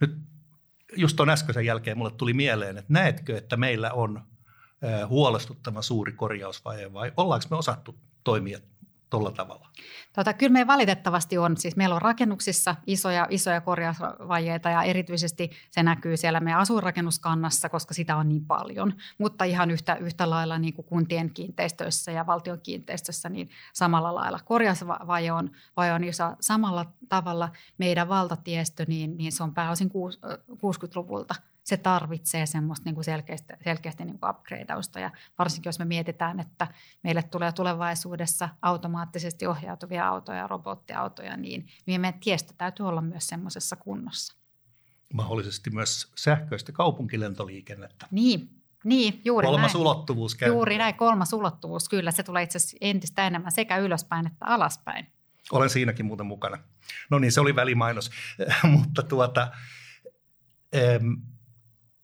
[0.00, 0.16] Nyt
[0.96, 4.22] just tuon äskeisen jälkeen mulle tuli mieleen, että näetkö, että meillä on
[5.08, 8.58] huolestuttava suuri korjausvaje vai ollaanko me osattu toimia
[9.12, 9.68] tuolla tavalla?
[10.12, 11.56] Tota, kyllä me valitettavasti on.
[11.56, 17.94] Siis meillä on rakennuksissa isoja, isoja korjausvajeita ja erityisesti se näkyy siellä meidän asuinrakennuskannassa, koska
[17.94, 18.94] sitä on niin paljon.
[19.18, 24.40] Mutta ihan yhtä, yhtä lailla niin kuin kuntien kiinteistöissä ja valtion kiinteistössä, niin samalla lailla
[24.44, 26.24] korjausvaje on, vaje on iso.
[26.40, 27.48] Samalla tavalla
[27.78, 34.04] meidän valtatiestö, niin, niin se on pääosin 60-luvulta– se tarvitsee semmoista niin kuin selkeästi, selkeästi
[34.04, 36.66] niin kuin upgradeausta ja varsinkin jos me mietitään, että
[37.02, 43.76] meille tulee tulevaisuudessa automaattisesti ohjautuvia autoja, robottiautoja, niin, niin meidän tiestö täytyy olla myös semmoisessa
[43.76, 44.36] kunnossa.
[45.14, 48.06] Mahdollisesti myös sähköistä kaupunkilentoliikennettä.
[48.10, 49.80] Niin, niin, juuri kolmas näin.
[49.80, 50.48] ulottuvuus käy.
[50.48, 52.10] Juuri näin, kolmas ulottuvuus, kyllä.
[52.10, 55.06] Se tulee itse asiassa entistä enemmän sekä ylöspäin että alaspäin.
[55.52, 56.58] Olen siinäkin muuten mukana.
[57.10, 58.10] No niin, se oli välimainos,
[58.72, 59.52] mutta tuota,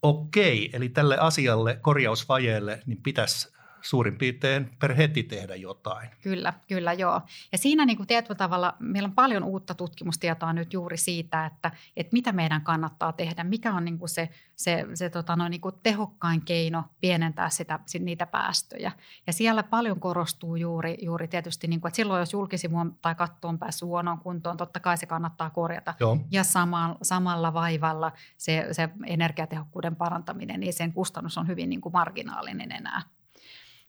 [0.03, 6.09] okei, eli tälle asialle, korjausvajeelle, niin pitäisi suurin piirtein per heti tehdä jotain.
[6.23, 7.21] Kyllä, kyllä joo.
[7.53, 11.71] Ja siinä niin kuin tietyllä tavalla meillä on paljon uutta tutkimustietoa nyt juuri siitä, että,
[11.97, 15.61] että mitä meidän kannattaa tehdä, mikä on niin kuin se, se, se tota noin, niin
[15.61, 18.93] kuin tehokkain keino pienentää sitä, niitä päästöjä.
[19.27, 23.49] Ja siellä paljon korostuu juuri, juuri tietysti, niin kuin, että silloin jos julkisivu tai katto
[23.49, 25.95] on päässyt huonoon kuntoon, totta kai se kannattaa korjata.
[26.01, 26.19] Joo.
[26.31, 31.93] Ja sama, samalla vaivalla se, se energiatehokkuuden parantaminen, niin sen kustannus on hyvin niin kuin
[31.93, 33.03] marginaalinen enää.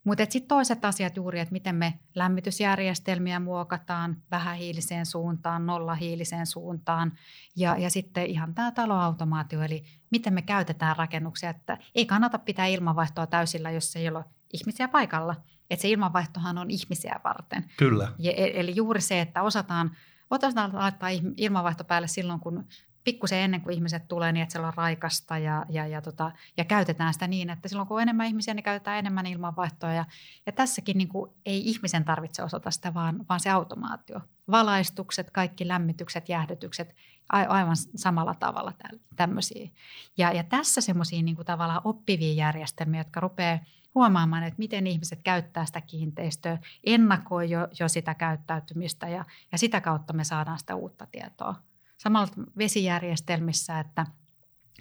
[0.03, 7.11] Mutta sitten toiset asiat juuri, että miten me lämmitysjärjestelmiä muokataan vähähiiliseen suuntaan, nollahiiliseen suuntaan
[7.55, 12.65] ja, ja sitten ihan tämä taloautomaatio, eli miten me käytetään rakennuksia, että ei kannata pitää
[12.65, 15.35] ilmanvaihtoa täysillä, jos ei ole ihmisiä paikalla.
[15.69, 17.65] Että se ilmanvaihtohan on ihmisiä varten.
[17.77, 18.11] Kyllä.
[18.19, 19.91] Ja, e, eli juuri se, että osataan,
[20.29, 22.65] osataan laittaa ilmanvaihto päälle silloin, kun
[23.09, 26.65] pikkusen ennen kuin ihmiset tulee niin, että siellä on raikasta ja, ja, ja, tota, ja
[26.65, 29.93] käytetään sitä niin, että silloin kun on enemmän ihmisiä, niin käytetään enemmän ilmanvaihtoa.
[29.93, 30.05] Ja,
[30.45, 34.19] ja tässäkin niin kuin, ei ihmisen tarvitse osata sitä, vaan, vaan se automaatio.
[34.51, 36.95] Valaistukset, kaikki lämmitykset, jäähdytykset,
[37.29, 38.73] aivan samalla tavalla
[39.15, 39.69] tämmöisiä.
[40.17, 43.59] Ja, ja tässä semmoisia niin tavallaan oppivia järjestelmiä, jotka rupeaa
[43.95, 49.81] huomaamaan, että miten ihmiset käyttää sitä kiinteistöä, ennakoi jo, jo sitä käyttäytymistä ja, ja sitä
[49.81, 51.55] kautta me saadaan sitä uutta tietoa
[51.99, 54.05] samalla vesijärjestelmissä, että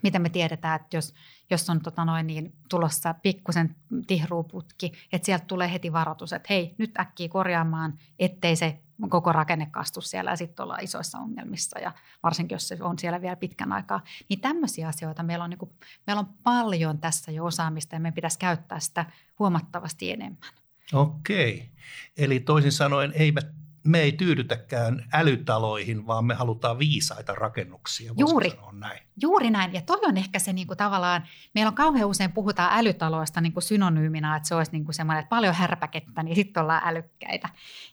[0.02, 1.14] miten me tiedetään, että jos,
[1.50, 3.76] jos on tota noin niin, tulossa pikkusen
[4.06, 8.78] tihruuputki, että sieltä tulee heti varoitus, että hei, nyt äkkiä korjaamaan, ettei se
[9.08, 13.20] koko rakenne kastu siellä ja sitten ollaan isoissa ongelmissa ja varsinkin jos se on siellä
[13.20, 14.04] vielä pitkän aikaa.
[14.28, 15.70] Niin tämmöisiä asioita meillä on, niin kuin,
[16.06, 19.06] meillä on paljon tässä jo osaamista ja meidän pitäisi käyttää sitä
[19.38, 20.50] huomattavasti enemmän.
[20.92, 21.70] Okei,
[22.16, 28.12] eli toisin sanoen eivät me ei tyydytäkään älytaloihin, vaan me halutaan viisaita rakennuksia.
[28.18, 28.52] Juuri.
[28.72, 29.07] näin?
[29.22, 29.72] Juuri näin.
[29.72, 31.22] Ja toi on ehkä se niin kuin tavallaan,
[31.54, 35.20] meillä on kauhean usein puhutaan älytaloista niin kuin synonyyminä, että se olisi niin kuin semmoinen,
[35.20, 37.48] että paljon härpäkettä, niin sitten ollaan älykkäitä.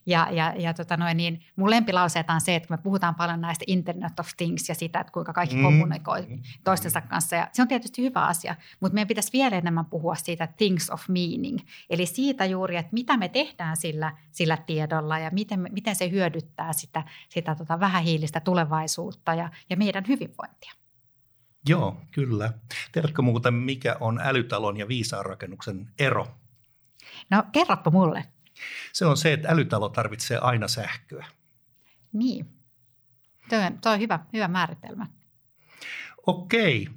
[0.05, 3.65] Ja, ja, ja tota noin, niin mun lempilauseet on se, että me puhutaan paljon näistä
[3.67, 5.63] Internet of Things ja sitä, että kuinka kaikki mm.
[5.63, 6.39] kommunikoi mm.
[6.63, 7.35] toistensa kanssa.
[7.35, 11.03] Ja se on tietysti hyvä asia, mutta meidän pitäisi vielä enemmän puhua siitä things of
[11.07, 11.59] meaning.
[11.89, 16.73] Eli siitä juuri, että mitä me tehdään sillä, sillä tiedolla ja miten, miten se hyödyttää
[16.73, 20.84] sitä, sitä tota vähähiilistä tulevaisuutta ja, ja meidän hyvinvointia.
[21.67, 22.53] Joo, kyllä.
[22.91, 26.27] Tiedätkö muuten, mikä on älytalon ja viisaan rakennuksen ero?
[27.29, 28.25] No kerropa mulle.
[28.93, 31.25] Se on se, että älytalo tarvitsee aina sähköä.
[32.13, 32.45] Niin.
[33.49, 35.07] Tuo on, tuo on hyvä, hyvä määritelmä.
[36.27, 36.89] Okei.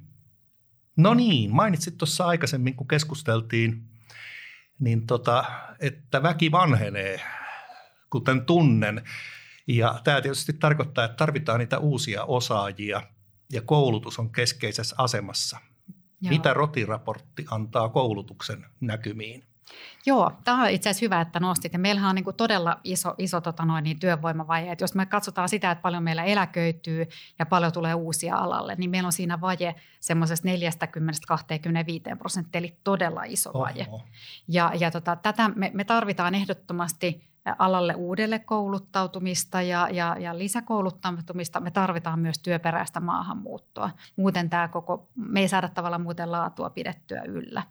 [0.96, 3.88] No niin, mainitsit tuossa aikaisemmin, kun keskusteltiin,
[4.78, 5.44] niin tota,
[5.80, 7.20] että väki vanhenee,
[8.10, 9.04] kuten tunnen.
[9.66, 13.02] Ja tämä tietysti tarkoittaa, että tarvitaan niitä uusia osaajia–
[13.52, 15.58] ja koulutus on keskeisessä asemassa.
[16.20, 16.30] Joo.
[16.30, 19.44] Mitä rotiraportti antaa koulutuksen näkymiin?
[20.06, 21.72] Joo, tämä on itse asiassa hyvä, että nostit.
[21.72, 24.72] Ja meillähän on niin todella iso, iso tota noin, niin työvoimavaje.
[24.72, 27.06] Et jos me katsotaan sitä, että paljon meillä eläköityy
[27.38, 30.48] ja paljon tulee uusia alalle, niin meillä on siinä vaje semmoisesta
[32.14, 33.86] 40-25 prosenttia, eli todella iso vaje.
[33.88, 34.02] Oho.
[34.48, 41.60] Ja, ja tota, tätä me, me tarvitaan ehdottomasti alalle uudelle kouluttautumista ja, ja, ja lisäkouluttautumista.
[41.60, 43.90] Me tarvitaan myös työperäistä maahanmuuttoa.
[44.16, 47.62] Muuten tämä koko, me ei saada tavallaan muuten laatua pidettyä yllä.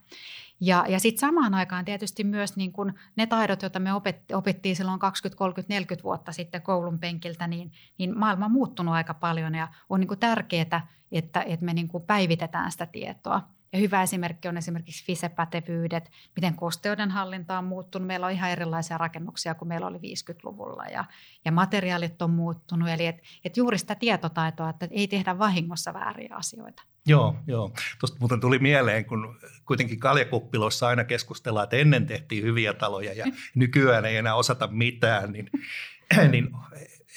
[0.59, 4.75] Ja, ja sitten samaan aikaan tietysti myös niin kun ne taidot, joita me opetti, opettiin
[4.75, 9.55] silloin 20, 30, 40 vuotta sitten koulun penkiltä, niin, niin maailma on muuttunut aika paljon
[9.55, 13.56] ja on niin tärkeää, että, että me niin päivitetään sitä tietoa.
[13.77, 18.07] Ja hyvä esimerkki on esimerkiksi FISE-pätevyydet, miten kosteuden hallinta on muuttunut.
[18.07, 21.05] Meillä on ihan erilaisia rakennuksia kuin meillä oli 50-luvulla ja,
[21.45, 22.89] ja materiaalit on muuttunut.
[22.89, 26.83] Eli et, et juuri sitä tietotaitoa, että ei tehdä vahingossa vääriä asioita.
[27.05, 27.71] Joo, joo.
[27.99, 33.25] Tuosta muuten tuli mieleen, kun kuitenkin kaljakuppiloissa aina keskustellaan, että ennen tehtiin hyviä taloja ja
[33.55, 35.49] nykyään ei enää osata mitään, niin,
[36.31, 36.49] niin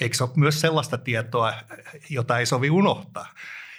[0.01, 1.55] eikö se ole myös sellaista tietoa,
[2.11, 3.27] jota ei sovi unohtaa?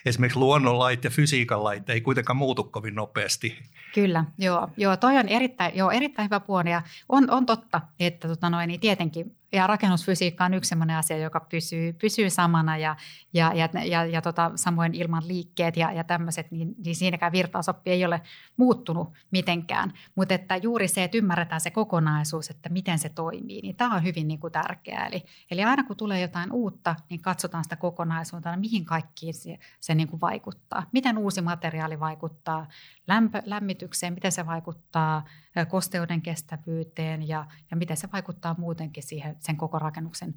[0.05, 3.59] Esimerkiksi luonnonlait ja fysiikan lait ei kuitenkaan muutu kovin nopeasti.
[3.93, 4.69] Kyllä, joo.
[4.77, 8.67] joo toi on erittäin, joo, erittäin hyvä puoli ja on, on totta, että tota noin,
[8.67, 12.95] niin tietenkin ja rakennusfysiikka on yksi sellainen asia, joka pysyy, pysyy samana ja,
[13.33, 17.91] ja, ja, ja, ja tota, samoin ilman liikkeet ja, ja tämmöiset, niin, niin siinäkään virtausoppi
[17.91, 18.21] ei ole
[18.57, 19.93] muuttunut mitenkään.
[20.15, 24.03] Mutta että juuri se, että ymmärretään se kokonaisuus, että miten se toimii, niin tämä on
[24.03, 25.07] hyvin niin kuin tärkeää.
[25.07, 29.95] Eli, eli aina kun tulee jotain uutta, niin katsotaan sitä kokonaisuutta, mihin kaikkiin se, se
[29.95, 30.83] niin kuin vaikuttaa.
[30.91, 32.67] Miten uusi materiaali vaikuttaa
[33.07, 35.25] lämpö, lämmitykseen, miten se vaikuttaa
[35.69, 40.35] kosteuden kestävyyteen ja, ja miten se vaikuttaa muutenkin siihen sen koko rakennuksen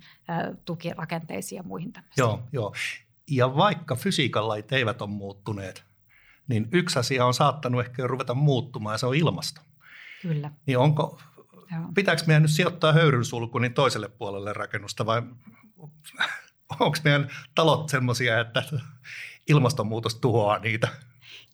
[0.64, 2.22] tukirakenteisiin ja muihin tämmöisiin.
[2.22, 2.74] Joo, joo.
[3.30, 5.84] Ja vaikka fysiikan lait eivät ole muuttuneet,
[6.48, 9.60] niin yksi asia on saattanut ehkä jo ruveta muuttumaan ja se on ilmasto.
[10.22, 10.50] Kyllä.
[10.66, 11.20] Niin onko,
[11.72, 11.82] Joo.
[11.94, 15.22] pitääkö meidän nyt sijoittaa höyrynsulku niin toiselle puolelle rakennusta vai
[16.80, 18.62] onko meidän talot semmoisia, että
[19.48, 20.88] ilmastonmuutos tuhoaa niitä?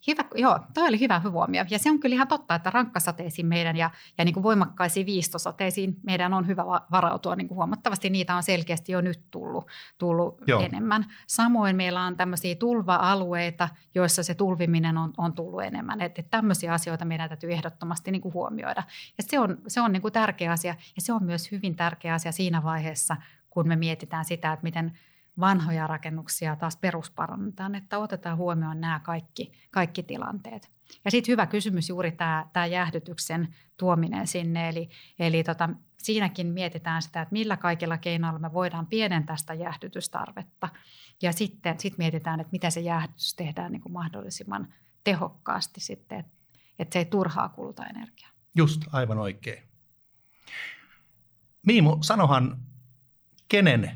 [0.07, 1.65] Hyvä, joo, toi oli hyvä huomio.
[1.69, 5.97] Ja se on kyllä ihan totta, että rankkasateisiin meidän ja, ja niin kuin voimakkaisiin viistosateisiin
[6.03, 7.35] meidän on hyvä varautua.
[7.35, 11.05] Niin kuin huomattavasti niitä on selkeästi jo nyt tullut, tullut enemmän.
[11.27, 16.01] Samoin meillä on tämmöisiä tulva-alueita, joissa se tulviminen on, on tullut enemmän.
[16.01, 18.83] Että et tämmöisiä asioita meidän täytyy ehdottomasti niin kuin huomioida.
[19.17, 22.13] Ja se on, se on niin kuin tärkeä asia ja se on myös hyvin tärkeä
[22.13, 23.17] asia siinä vaiheessa,
[23.49, 24.91] kun me mietitään sitä, että miten–
[25.39, 30.71] vanhoja rakennuksia taas perusparannetaan, että otetaan huomioon nämä kaikki, kaikki tilanteet.
[31.05, 37.01] Ja sitten hyvä kysymys juuri tämä, tämä jäähdytyksen tuominen sinne, eli, eli tota, siinäkin mietitään
[37.01, 40.69] sitä, että millä kaikilla keinoilla me voidaan pienentää sitä jäähdytystarvetta.
[41.21, 44.73] Ja sitten sit mietitään, että miten se jäähdytys tehdään niin kuin mahdollisimman
[45.03, 46.31] tehokkaasti sitten, että,
[46.79, 48.29] että se ei turhaa kuluta energiaa.
[48.55, 49.63] Just, aivan oikein.
[51.65, 52.57] Miimu, sanohan,
[53.47, 53.91] kenen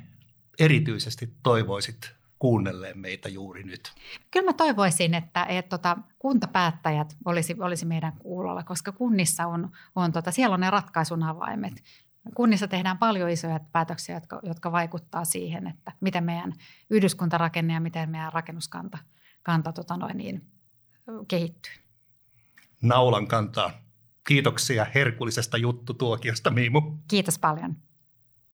[0.60, 3.94] erityisesti toivoisit kuunnelleen meitä juuri nyt?
[4.32, 10.12] Kyllä mä toivoisin, että, että tota, kuntapäättäjät olisi, olisi meidän kuulolla, koska kunnissa on, on
[10.12, 11.84] tota, siellä on ne ratkaisun avaimet.
[12.36, 16.54] Kunnissa tehdään paljon isoja päätöksiä, jotka, jotka vaikuttaa siihen, että miten meidän
[16.90, 18.98] yhdyskuntarakenne ja miten meidän rakennuskanta
[19.44, 20.46] kanta, tota noin niin,
[21.28, 21.74] kehittyy.
[22.82, 23.72] Naulan kantaa.
[24.28, 26.82] Kiitoksia herkullisesta juttutuokiosta, Miimu.
[27.08, 27.76] Kiitos paljon.